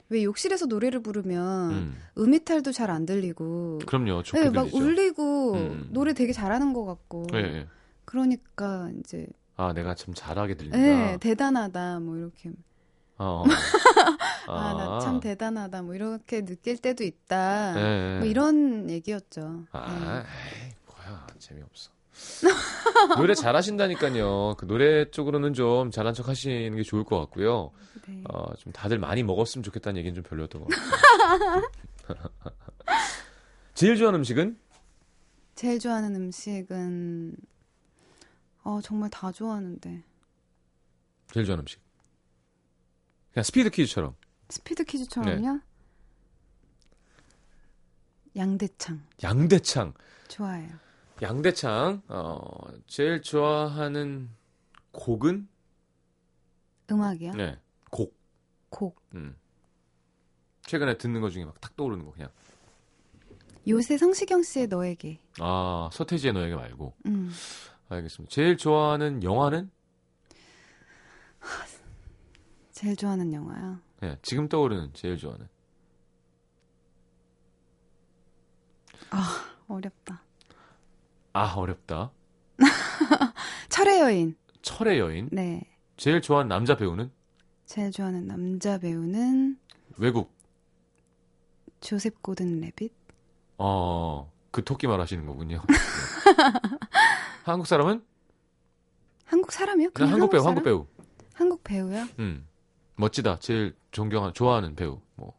왜 0.10 0.24
욕실에서 0.24 0.66
노래를 0.66 1.02
부르면 1.02 1.72
음. 1.72 1.96
음. 2.18 2.34
이탈도 2.34 2.72
잘 2.72 2.90
안 2.92 3.06
들리고 3.06 3.80
그럼요. 3.86 4.22
네, 4.34 4.50
막 4.50 4.64
들리죠. 4.66 4.78
울리고 4.78 5.54
음. 5.54 5.88
노래 5.92 6.14
되게 6.14 6.34
잘하는 6.34 6.74
것 6.74 6.86
같고 6.86 7.28
예, 7.34 7.38
예. 7.40 7.68
그러니까 8.06 8.90
이제 9.00 9.26
아, 9.56 9.72
내가 9.74 9.96
참 9.96 10.14
잘하게 10.14 10.56
들린다. 10.56 10.78
네, 10.78 11.18
대단하다 11.20 12.00
뭐 12.02 12.18
이렇게 12.18 12.52
어. 13.18 13.44
아나참 14.48 15.20
대단하다 15.20 15.84
뭐 15.84 15.96
이렇게 15.96 16.44
느낄 16.44 16.78
때도 16.78 17.04
있다 17.04 17.76
예, 17.80 18.16
예. 18.16 18.20
뭐 18.20 18.28
이런 18.28 18.90
얘기였죠. 18.90 19.64
아, 19.72 20.24
에이, 20.66 20.74
뭐야. 20.88 21.28
재미없어. 21.40 21.92
노래 23.18 23.34
잘하신다니까요. 23.34 24.56
그 24.58 24.66
노래 24.68 25.10
쪽으로는 25.10 25.54
좀 25.54 25.92
잘한 25.92 26.14
척 26.14 26.28
하시는 26.28 26.76
게 26.76 26.84
좋을 26.84 27.04
것 27.04 27.20
같고요. 27.20 27.72
네. 28.08 28.14
네. 28.16 28.24
어, 28.30 28.54
좀 28.56 28.72
다들 28.72 29.00
많이 29.00 29.24
먹었으면 29.24 29.64
좋겠다는 29.64 29.98
얘기는 30.00 30.14
좀 30.16 30.24
별로였던 30.24 30.64
것 30.64 30.70
같아요. 30.70 31.64
제일 33.74 33.96
좋아하는 33.98 34.20
음식은? 34.20 34.58
제일 35.56 35.80
좋아하는 35.80 36.16
음식은 36.16 37.36
어 38.64 38.80
정말 38.82 39.10
다 39.10 39.32
좋아하는데 39.32 40.04
제일 41.32 41.46
좋아하는 41.46 41.62
음식. 41.64 41.80
그냥 43.34 43.44
스피드 43.44 43.70
퀴즈처럼. 43.72 44.16
스피드 44.50 44.84
퀴즈처럼요. 44.84 45.52
네. 45.54 45.60
양대창 48.36 49.02
양대창. 49.24 49.94
좋아해요. 50.28 50.70
양대창. 51.22 52.02
어, 52.08 52.40
제일 52.88 53.22
좋아하는 53.22 54.30
곡은? 54.92 55.48
음악이요? 56.92 57.32
네. 57.34 57.60
곡. 57.92 58.16
곡. 58.70 59.02
음. 59.14 59.36
최근에 60.62 60.98
듣는 60.98 61.22
것 61.22 61.30
중에 61.30 61.46
막 61.46 61.60
탁 61.62 61.76
떠오르는 61.76 62.06
거 62.06 62.12
그냥. 62.12 62.30
요새 63.68 63.98
성시경 63.98 64.44
씨의 64.44 64.68
너에게. 64.68 65.20
아, 65.40 65.90
서태지의 65.94 66.34
너에게 66.34 66.56
말고. 66.56 66.94
음. 67.06 67.32
알겠습니다. 67.90 68.34
제일 68.34 68.58
좋아하는 68.58 69.24
영화는? 69.24 69.72
제일 72.72 72.96
좋아하는 72.98 73.32
영화요. 73.34 73.80
네, 74.02 74.18
지금 74.22 74.50
떠오르는 74.50 74.92
제일 74.94 75.18
좋아하는. 75.18 75.48
어렵다. 79.68 80.22
아, 81.34 81.54
어렵다. 81.56 82.12
철의 83.70 84.00
여인. 84.02 84.36
철의 84.62 85.00
여인. 85.00 85.30
네. 85.32 85.64
제일 85.98 86.22
좋아하는 86.22 86.48
남자 86.48 86.78
배우는? 86.78 87.12
제일 87.66 87.92
좋아하는 87.92 88.28
남자 88.28 88.78
배우는 88.78 89.58
외국. 89.98 90.32
조셉 91.82 92.22
고든 92.22 92.62
레빗. 92.62 92.94
어, 93.58 94.32
그 94.52 94.64
토끼 94.64 94.88
말하시는 94.88 95.26
거군요. 95.26 95.62
네. 95.68 95.74
한국 97.44 97.66
사람은? 97.68 98.04
한국 99.26 99.52
사람이요? 99.52 99.90
그냥 99.92 100.10
그냥 100.10 100.14
한국 100.14 100.30
배우, 100.30 100.42
사람? 100.42 100.56
한국 100.58 100.64
배우. 100.64 100.88
한국 101.34 101.64
배우요? 101.64 102.06
음. 102.20 102.48
멋지다. 102.96 103.40
제일 103.40 103.76
존경하는, 103.92 104.34
좋아하는 104.36 104.76
배우. 104.76 105.02
뭐. 105.16 105.34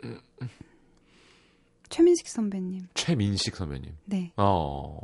최민식 1.94 2.26
선배님. 2.28 2.88
최민식 2.94 3.54
선배님. 3.54 3.96
네. 4.06 4.32
어. 4.36 4.98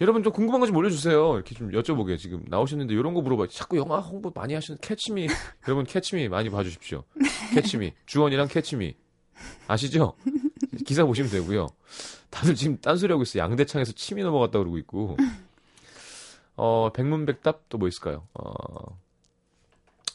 여러분 0.00 0.22
좀 0.22 0.32
궁금한 0.32 0.60
거 0.60 0.66
좀 0.66 0.76
올려주세요. 0.76 1.34
이렇게 1.34 1.54
좀 1.54 1.70
여쭤보게 1.70 2.18
지금 2.18 2.42
나오셨는데 2.48 2.94
이런 2.94 3.12
거 3.12 3.20
물어봐. 3.20 3.48
자꾸 3.50 3.76
영화 3.76 3.98
홍보 4.00 4.32
많이 4.34 4.54
하시는 4.54 4.78
캐치미 4.80 5.26
여러분 5.68 5.84
캐치미 5.84 6.28
많이 6.28 6.48
봐주십시오. 6.48 7.04
캐치미 7.54 7.92
주원이랑 8.06 8.48
캐치미 8.48 8.94
아시죠? 9.68 10.14
기사 10.86 11.04
보시면 11.04 11.30
되고요. 11.30 11.66
다들 12.30 12.54
지금 12.54 12.78
딴소리 12.80 13.12
하고 13.12 13.22
있어요. 13.22 13.42
양대창에서 13.42 13.92
침이 13.92 14.22
넘어갔다 14.22 14.58
그러고 14.58 14.78
있고. 14.78 15.16
어 16.56 16.90
백문백답 16.92 17.68
또 17.68 17.76
뭐 17.78 17.88
있을까요? 17.88 18.26
어 18.34 18.98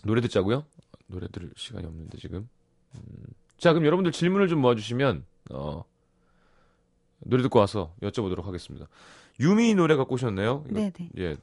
노래 0.04 0.19
듣자고요. 0.21 0.65
노래 1.08 1.28
들을 1.32 1.52
시간이 1.56 1.86
없는데 1.86 2.17
지금. 2.17 2.50
음, 2.95 3.02
자 3.57 3.73
그럼 3.73 3.85
여러분들 3.85 4.11
질문을 4.11 4.47
좀 4.47 4.61
모아주시면 4.61 5.25
어 5.51 5.83
노래 7.19 7.41
듣고 7.43 7.59
와서 7.59 7.93
여쭤보도록 8.01 8.43
하겠습니다. 8.43 8.87
유미 9.39 9.75
노래 9.75 9.95
갖고 9.95 10.15
오셨네요. 10.15 10.65
네네. 10.69 11.11
예, 11.17 11.37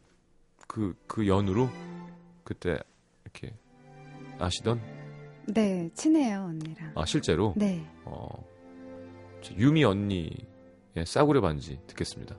그, 0.67 0.97
그 1.07 1.27
연으로 1.27 1.69
그때 2.43 2.79
이렇게 3.25 3.55
아시던 4.39 4.81
네, 5.47 5.91
친해요, 5.95 6.45
언니랑. 6.45 6.93
아 6.95 7.05
실제로 7.05 7.53
네. 7.57 7.87
어, 8.05 8.29
저 9.43 9.55
유미 9.55 9.85
언니의 9.85 10.35
싸구려 11.05 11.41
반지 11.41 11.79
듣겠습니다. 11.87 12.37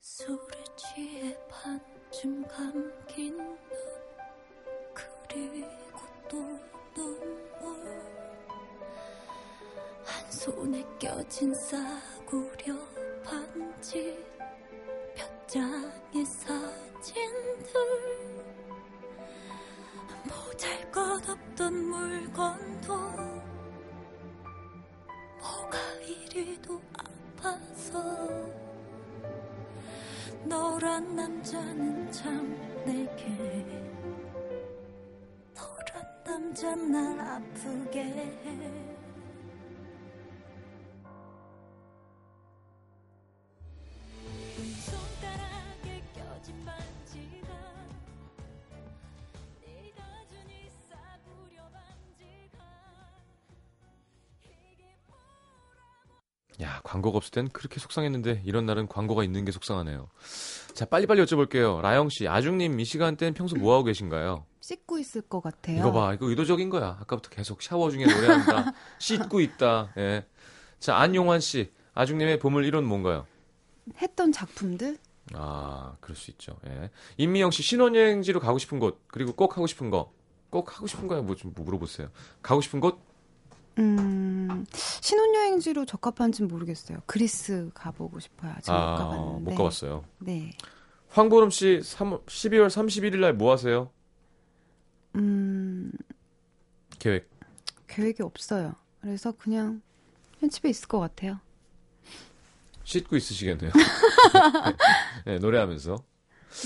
술에 0.00 0.64
취해 0.76 1.36
반쯤 1.48 2.46
감긴 2.48 3.36
눈 3.36 3.58
그리고 5.28 5.68
또 6.28 6.38
눈물 6.94 7.86
한 10.04 10.30
손에 10.30 10.84
껴진 10.98 11.54
싸구려 11.54 12.74
반지 13.24 14.24
몇 15.16 15.48
장의 15.48 16.24
사진들 16.24 17.72
보잘 20.28 20.90
것 20.90 21.28
없던 21.28 21.74
물건도 21.74 22.96
뭐가 25.38 25.78
이리도 26.02 26.80
아파서. 26.96 28.02
너란 30.44 31.14
남자는 31.16 32.10
참 32.12 32.54
내게 32.86 33.97
남자 36.38 36.72
날 36.76 37.18
아프게 37.18 38.00
해야 56.60 56.80
광고가 56.84 57.16
없을 57.18 57.30
땐 57.32 57.48
그렇게 57.52 57.80
속상했는데 57.80 58.42
이런 58.44 58.64
날은 58.64 58.86
광고가 58.86 59.24
있는 59.24 59.44
게 59.44 59.52
속상하네요. 59.52 60.08
자 60.74 60.84
빨리빨리 60.86 61.22
여쭤볼게요. 61.22 61.80
라영 61.80 62.08
씨, 62.08 62.26
아중님 62.28 62.78
이 62.80 62.84
시간대는 62.84 63.34
평소 63.34 63.56
뭐 63.56 63.74
하고 63.74 63.84
계신가요? 63.84 64.44
씻고 64.68 64.98
있을 64.98 65.22
것 65.22 65.40
같아요. 65.40 65.78
이거 65.78 65.92
봐, 65.92 66.12
이거 66.12 66.26
의도적인 66.28 66.68
거야. 66.68 66.98
아까부터 67.00 67.30
계속 67.30 67.62
샤워 67.62 67.90
중에 67.90 68.04
노래한다, 68.04 68.74
씻고 69.00 69.40
있다. 69.40 69.92
예. 69.96 70.26
자 70.78 70.96
안용환 70.98 71.40
씨, 71.40 71.72
아중님의 71.94 72.38
보물 72.38 72.70
1호는 72.70 72.82
뭔가요? 72.84 73.26
했던 74.02 74.30
작품들? 74.30 74.98
아, 75.32 75.96
그럴 76.00 76.16
수 76.16 76.30
있죠. 76.32 76.58
예. 76.66 76.90
임미영 77.16 77.50
씨, 77.50 77.62
신혼여행지로 77.62 78.40
가고 78.40 78.58
싶은 78.58 78.78
곳, 78.78 79.00
그리고 79.08 79.32
꼭 79.32 79.56
하고 79.56 79.66
싶은 79.66 79.88
거. 79.90 80.12
꼭 80.50 80.76
하고 80.76 80.86
싶은 80.86 81.08
거야, 81.08 81.22
뭐 81.22 81.34
좀 81.34 81.52
물어보세요. 81.56 82.10
가고 82.42 82.60
싶은 82.60 82.80
곳? 82.80 82.98
음, 83.78 84.66
신혼여행지로 84.74 85.86
적합한지는 85.86 86.48
모르겠어요. 86.48 86.98
그리스 87.06 87.70
가보고 87.72 88.20
싶어요. 88.20 88.52
아직 88.54 88.70
못 88.70 88.76
아, 88.76 88.96
가봤는데. 88.96 89.50
못 89.50 89.56
가봤어요. 89.56 90.04
네. 90.18 90.50
황보름 91.08 91.48
씨, 91.50 91.80
3, 91.82 92.18
12월 92.26 92.66
31일 92.66 93.20
날 93.20 93.32
뭐 93.32 93.50
하세요? 93.52 93.90
음, 95.18 95.90
계획. 96.98 97.28
계획이 97.86 98.22
없어요. 98.22 98.74
그래서 99.00 99.32
그냥 99.32 99.82
그냥 100.38 100.50
집에 100.50 100.68
있을 100.68 100.88
것 100.88 101.00
같아요. 101.00 101.40
씻고 102.84 103.16
있으시겠네요. 103.16 103.70
네, 105.26 105.38
노래하면서. 105.38 106.02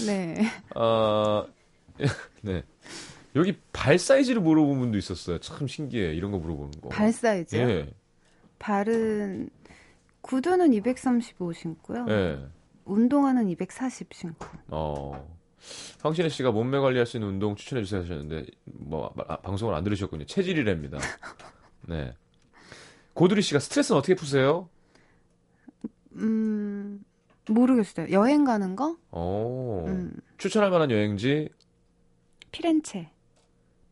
네. 0.06 0.44
아, 0.74 1.46
네. 2.42 2.62
여기 3.34 3.58
발 3.72 3.98
사이즈를 3.98 4.40
물어본 4.42 4.78
분도 4.78 4.98
있었어요. 4.98 5.38
참 5.38 5.66
신기해. 5.66 6.14
이런 6.14 6.30
거 6.30 6.38
물어보는 6.38 6.80
거. 6.80 6.88
발 6.90 7.12
사이즈요? 7.12 7.60
예. 7.60 7.94
발은 8.58 9.48
구두는 10.20 10.72
235 10.74 11.52
신고요. 11.52 12.06
예. 12.08 12.46
운동화는 12.84 13.48
240 13.48 14.12
신고. 14.14 14.46
어. 14.68 15.28
황신혜 16.02 16.28
씨가 16.28 16.50
몸매 16.50 16.78
관리할 16.78 17.06
수 17.06 17.16
있는 17.16 17.28
운동 17.28 17.54
추천해 17.56 17.82
주세요 17.84 18.02
하셨는데 18.02 18.46
뭐 18.64 19.12
아, 19.28 19.36
방송을 19.36 19.74
안 19.74 19.84
들으셨군요. 19.84 20.26
체질이랍니다. 20.26 20.98
네. 21.88 22.12
고두리 23.14 23.42
씨가 23.42 23.60
스트레스는 23.60 23.98
어떻게 23.98 24.14
푸세요? 24.14 24.68
음, 26.14 27.04
모르겠어요. 27.48 28.10
여행 28.10 28.44
가는 28.44 28.74
거? 28.76 28.96
어. 29.10 29.84
음, 29.86 30.12
추천할 30.38 30.70
만한 30.70 30.90
여행지 30.90 31.48
피렌체. 32.50 33.10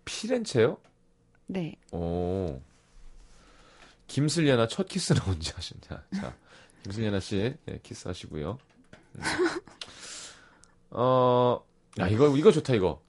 피렌체요? 0.05 0.79
네. 1.47 1.77
오. 1.93 2.61
김슬리아나 4.07 4.67
첫 4.69 4.89
키스는 4.89 5.21
언제 5.29 5.53
하셨냐? 5.55 6.05
자, 6.17 6.35
김슬리아나 6.83 7.21
씨, 7.21 7.55
네, 7.67 7.79
키스하시고요. 7.83 8.59
음. 9.17 9.21
어, 10.91 11.61
야, 11.99 12.09
이거, 12.09 12.29
이거 12.37 12.51
좋다, 12.53 12.75
이거. 12.75 13.01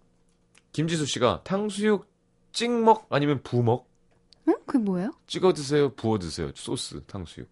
김지수 0.72 1.06
씨가 1.06 1.42
탕수육 1.44 2.08
찍먹 2.54 3.08
아니면 3.10 3.42
부먹? 3.44 3.88
응? 4.48 4.56
그게 4.66 4.80
뭐예요? 4.80 5.12
찍어 5.28 5.54
드세요, 5.54 5.94
부어 5.96 6.18
드세요, 6.20 6.52
소스, 6.56 7.04
탕수육. 7.06 7.48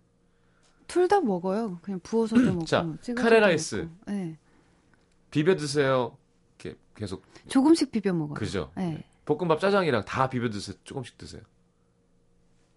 둘 0.87 1.07
다 1.07 1.19
먹어요. 1.21 1.79
그냥 1.81 1.99
부어서도 2.01 2.41
먹고. 2.53 2.65
자, 2.65 2.81
찍어서도 3.01 3.15
카레라이스. 3.21 3.89
네. 4.07 4.37
비벼 5.31 5.55
드세요. 5.55 6.17
이렇게 6.59 6.77
계속, 6.95 7.23
조금씩 7.47 7.91
비벼 7.91 8.11
먹어요. 8.13 8.33
그죠? 8.35 8.71
네. 8.75 9.03
볶음밥 9.25 9.59
짜장이랑 9.59 10.05
다 10.05 10.27
비벼 10.29 10.49
드세요. 10.49 10.75
조금씩 10.83 11.17
드세요. 11.17 11.41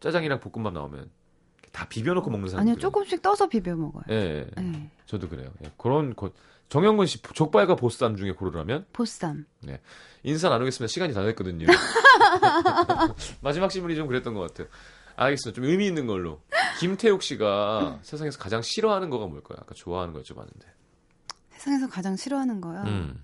짜장이랑 0.01 0.41
볶음밥 0.41 0.73
나오면 0.75 1.11
다 1.71 1.89
비벼 1.89 2.13
놓고 2.13 2.29
먹는 2.31 2.49
사람들. 2.51 2.73
아니요, 2.73 2.81
조금씩 2.81 3.23
떠서 3.23 3.49
비벼 3.49 3.75
먹어요. 3.77 4.03
예, 4.11 4.15
예, 4.15 4.51
예. 4.59 4.61
네. 4.61 4.91
저도 5.07 5.29
그래요. 5.29 5.51
예, 5.65 5.71
그런 5.79 6.15
거, 6.15 6.31
정영근 6.73 7.05
씨 7.05 7.21
족발과 7.21 7.77
보쌈 7.77 8.17
중에 8.17 8.33
고르라면 8.33 8.87
보쌈. 8.95 9.45
인사 10.23 10.49
나누겠습니다. 10.49 10.91
시간이 10.91 11.13
다 11.13 11.23
됐거든요. 11.23 11.67
마지막 13.43 13.69
질문이 13.69 13.95
좀 13.95 14.07
그랬던 14.07 14.33
것 14.33 14.41
같아요. 14.41 14.69
알겠습니다. 15.17 15.55
좀 15.55 15.67
의미 15.67 15.87
있는 15.87 16.07
걸로. 16.07 16.41
김태욱 16.81 17.23
씨가 17.23 17.99
세상에서 18.05 18.39
가장 18.39 18.63
싫어하는 18.63 19.11
거가 19.11 19.27
뭘까요? 19.27 19.59
아까 19.61 19.75
좋아하는 19.75 20.15
거 20.15 20.23
여쭤봤는데. 20.23 20.65
세상에서 21.51 21.91
가장 21.91 22.17
싫어하는 22.17 22.63
거요. 22.63 22.81
음. 22.87 23.23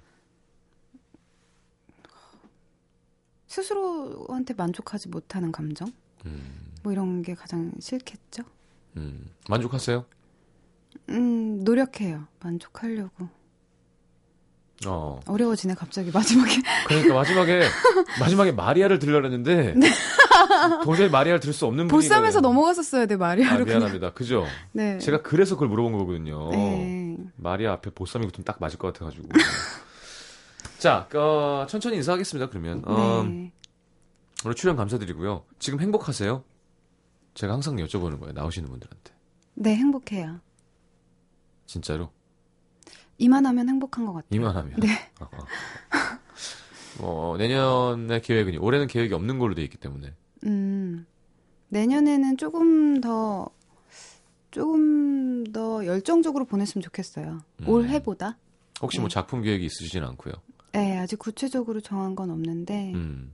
스스로한테 3.46 4.52
만족하지 4.52 5.08
못하는 5.08 5.52
감정? 5.52 5.90
음, 6.26 6.74
뭐 6.82 6.92
이런 6.92 7.22
게 7.22 7.34
가장 7.34 7.72
싫겠죠? 7.80 8.42
음. 8.98 9.30
만족하세요? 9.48 10.04
음, 11.08 11.64
노력해요. 11.64 12.28
만족하려고. 12.40 13.37
어. 14.86 15.18
어려워지네, 15.26 15.74
갑자기 15.74 16.10
마지막에. 16.14 16.52
그러니까 16.86 17.14
마지막에 17.14 17.62
마지막에 18.20 18.52
마리아를 18.52 18.98
들으려 18.98 19.22
했는데 19.22 19.74
도저히 20.84 21.08
마리아를 21.08 21.40
들을 21.40 21.52
수 21.52 21.66
없는 21.66 21.88
분위기가 21.88 22.16
보쌈에서. 22.16 22.40
넘어갔었어야 22.40 23.06
돼, 23.06 23.14
아, 23.14 23.18
마리아로. 23.18 23.64
그냥. 23.64 23.80
미안합니다. 23.80 24.12
그죠? 24.12 24.44
네. 24.72 24.98
제가 24.98 25.22
그래서 25.22 25.56
그걸 25.56 25.68
물어본 25.68 25.92
거거든요. 25.92 26.50
네. 26.50 27.16
마리아 27.36 27.72
앞에 27.72 27.90
보쌈이 27.90 28.24
붙으면 28.26 28.44
딱 28.44 28.58
맞을 28.60 28.78
것 28.78 28.92
같아가지고. 28.92 29.28
자, 30.78 31.08
어, 31.14 31.66
천천히 31.68 31.96
인사하겠습니다. 31.96 32.48
그러면 32.50 32.82
어, 32.86 33.24
네. 33.28 33.52
오늘 34.44 34.54
출연 34.54 34.76
감사드리고요. 34.76 35.44
지금 35.58 35.80
행복하세요? 35.80 36.44
제가 37.34 37.52
항상 37.52 37.74
여쭤보는 37.76 38.20
거예요. 38.20 38.32
나오시는 38.32 38.68
분들한테. 38.68 39.12
네, 39.54 39.74
행복해요. 39.74 40.38
진짜로 41.66 42.10
이만하면 43.18 43.68
행복한 43.68 44.06
것 44.06 44.12
같아요. 44.14 44.28
이만하면. 44.30 44.80
네. 44.80 45.10
어, 45.20 45.24
어. 45.24 45.46
어, 47.00 47.36
내년의 47.36 48.22
계획은 48.22 48.58
올해는 48.58 48.86
계획이 48.86 49.12
없는 49.14 49.38
걸로 49.38 49.54
돼 49.54 49.62
있기 49.62 49.76
때문에. 49.76 50.14
음, 50.46 51.06
내년에는 51.68 52.36
조금 52.36 53.00
더, 53.00 53.48
조금 54.50 55.44
더 55.52 55.84
열정적으로 55.84 56.44
보냈으면 56.44 56.82
좋겠어요. 56.82 57.40
음. 57.60 57.68
올해보다. 57.68 58.38
혹시 58.80 58.98
뭐 59.00 59.08
네. 59.08 59.14
작품 59.14 59.42
계획이 59.42 59.66
있으시진 59.66 60.04
않고요. 60.04 60.34
네, 60.72 60.98
아직 60.98 61.18
구체적으로 61.18 61.80
정한 61.80 62.14
건 62.14 62.30
없는데, 62.30 62.92
음, 62.94 63.32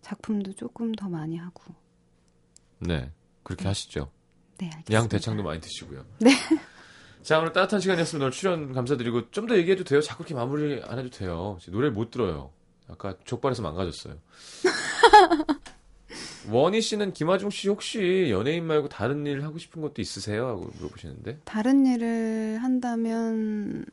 작품도 0.00 0.54
조금 0.54 0.92
더 0.92 1.08
많이 1.08 1.36
하고. 1.36 1.62
네, 2.78 3.10
그렇게 3.42 3.66
하시죠. 3.66 4.10
네, 4.58 4.66
알겠습니다. 4.66 4.92
양 4.94 5.08
대창도 5.08 5.42
많이 5.42 5.60
드시고요. 5.60 6.04
네. 6.20 6.30
자, 7.26 7.40
오늘 7.40 7.52
따뜻한 7.52 7.80
시간이었습니다. 7.80 8.24
오늘 8.24 8.30
출연 8.30 8.72
감사드리고 8.72 9.32
좀 9.32 9.48
더 9.48 9.56
얘기해도 9.56 9.82
돼요? 9.82 10.00
자꾸 10.00 10.22
이렇게 10.22 10.34
마무리 10.34 10.80
안 10.84 10.96
해도 11.00 11.10
돼요. 11.10 11.58
노래를 11.68 11.90
못 11.90 12.12
들어요. 12.12 12.52
아까 12.88 13.16
족발에서 13.24 13.62
망가졌어요. 13.62 14.14
원희 16.48 16.80
씨는 16.80 17.12
김하중 17.12 17.50
씨 17.50 17.68
혹시 17.68 18.28
연예인 18.30 18.64
말고 18.64 18.88
다른 18.88 19.26
일 19.26 19.42
하고 19.42 19.58
싶은 19.58 19.82
것도 19.82 20.00
있으세요? 20.00 20.46
하고 20.46 20.70
물어보시는데. 20.76 21.40
다른 21.44 21.84
일을 21.84 22.58
한다면, 22.62 23.84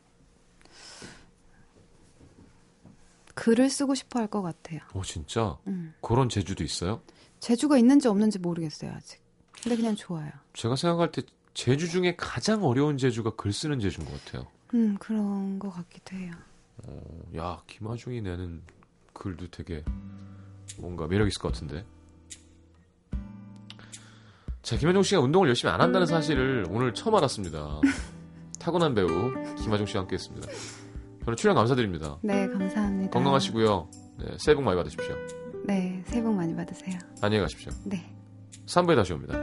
글을 3.34 3.68
쓰고 3.68 3.96
싶어 3.96 4.20
할 4.20 4.28
것 4.28 4.42
같아요. 4.42 4.78
오, 4.94 5.02
진짜? 5.02 5.58
음. 5.66 5.92
그런 6.00 6.28
재주도 6.28 6.62
있어요? 6.62 7.00
재주가 7.40 7.78
있는지 7.78 8.06
없는지 8.06 8.38
모르겠어요, 8.38 8.92
아직. 8.94 9.20
근데 9.60 9.74
그냥 9.74 9.96
좋아요. 9.96 10.30
제가 10.52 10.76
생각할 10.76 11.10
때 11.10 11.22
재주 11.54 11.88
중에 11.88 12.16
가장 12.16 12.64
어려운 12.64 12.98
재주가 12.98 13.30
글 13.30 13.52
쓰는 13.52 13.78
재주인 13.80 14.06
것 14.08 14.24
같아요. 14.24 14.46
음, 14.74 14.96
그런 14.98 15.58
것 15.58 15.70
같기도 15.70 16.16
해요. 16.16 16.32
어, 16.84 17.00
야, 17.36 17.62
김하중이 17.68 18.20
내는 18.20 18.62
글도 19.12 19.48
되게 19.50 19.84
뭔가 20.78 21.06
매력 21.06 21.28
있을 21.28 21.40
것 21.40 21.52
같은데. 21.52 21.86
자, 24.62 24.76
김하중 24.76 25.02
씨가 25.02 25.20
운동을 25.20 25.48
열심히 25.48 25.72
안 25.72 25.80
한다는 25.80 26.06
사실을 26.06 26.66
오늘 26.70 26.92
처음 26.92 27.14
알았습니다. 27.14 27.80
타고난 28.58 28.94
배우 28.94 29.06
김하중 29.56 29.86
씨와 29.86 30.02
함께 30.02 30.14
했습니다. 30.14 30.48
오늘 31.26 31.36
출연 31.36 31.54
감사드립니다. 31.54 32.18
네, 32.22 32.48
감사합니다. 32.48 33.10
건강하시고요. 33.12 33.88
네, 34.18 34.36
새해 34.38 34.54
복 34.54 34.62
많이 34.62 34.76
받으십시오. 34.76 35.14
네, 35.64 36.02
새해 36.06 36.22
복 36.22 36.34
많이 36.34 36.54
받으세요. 36.56 36.98
안녕히 37.20 37.42
가십시오. 37.42 37.72
네. 37.84 38.10
3부에 38.66 38.96
다시 38.96 39.12
옵니다. 39.12 39.34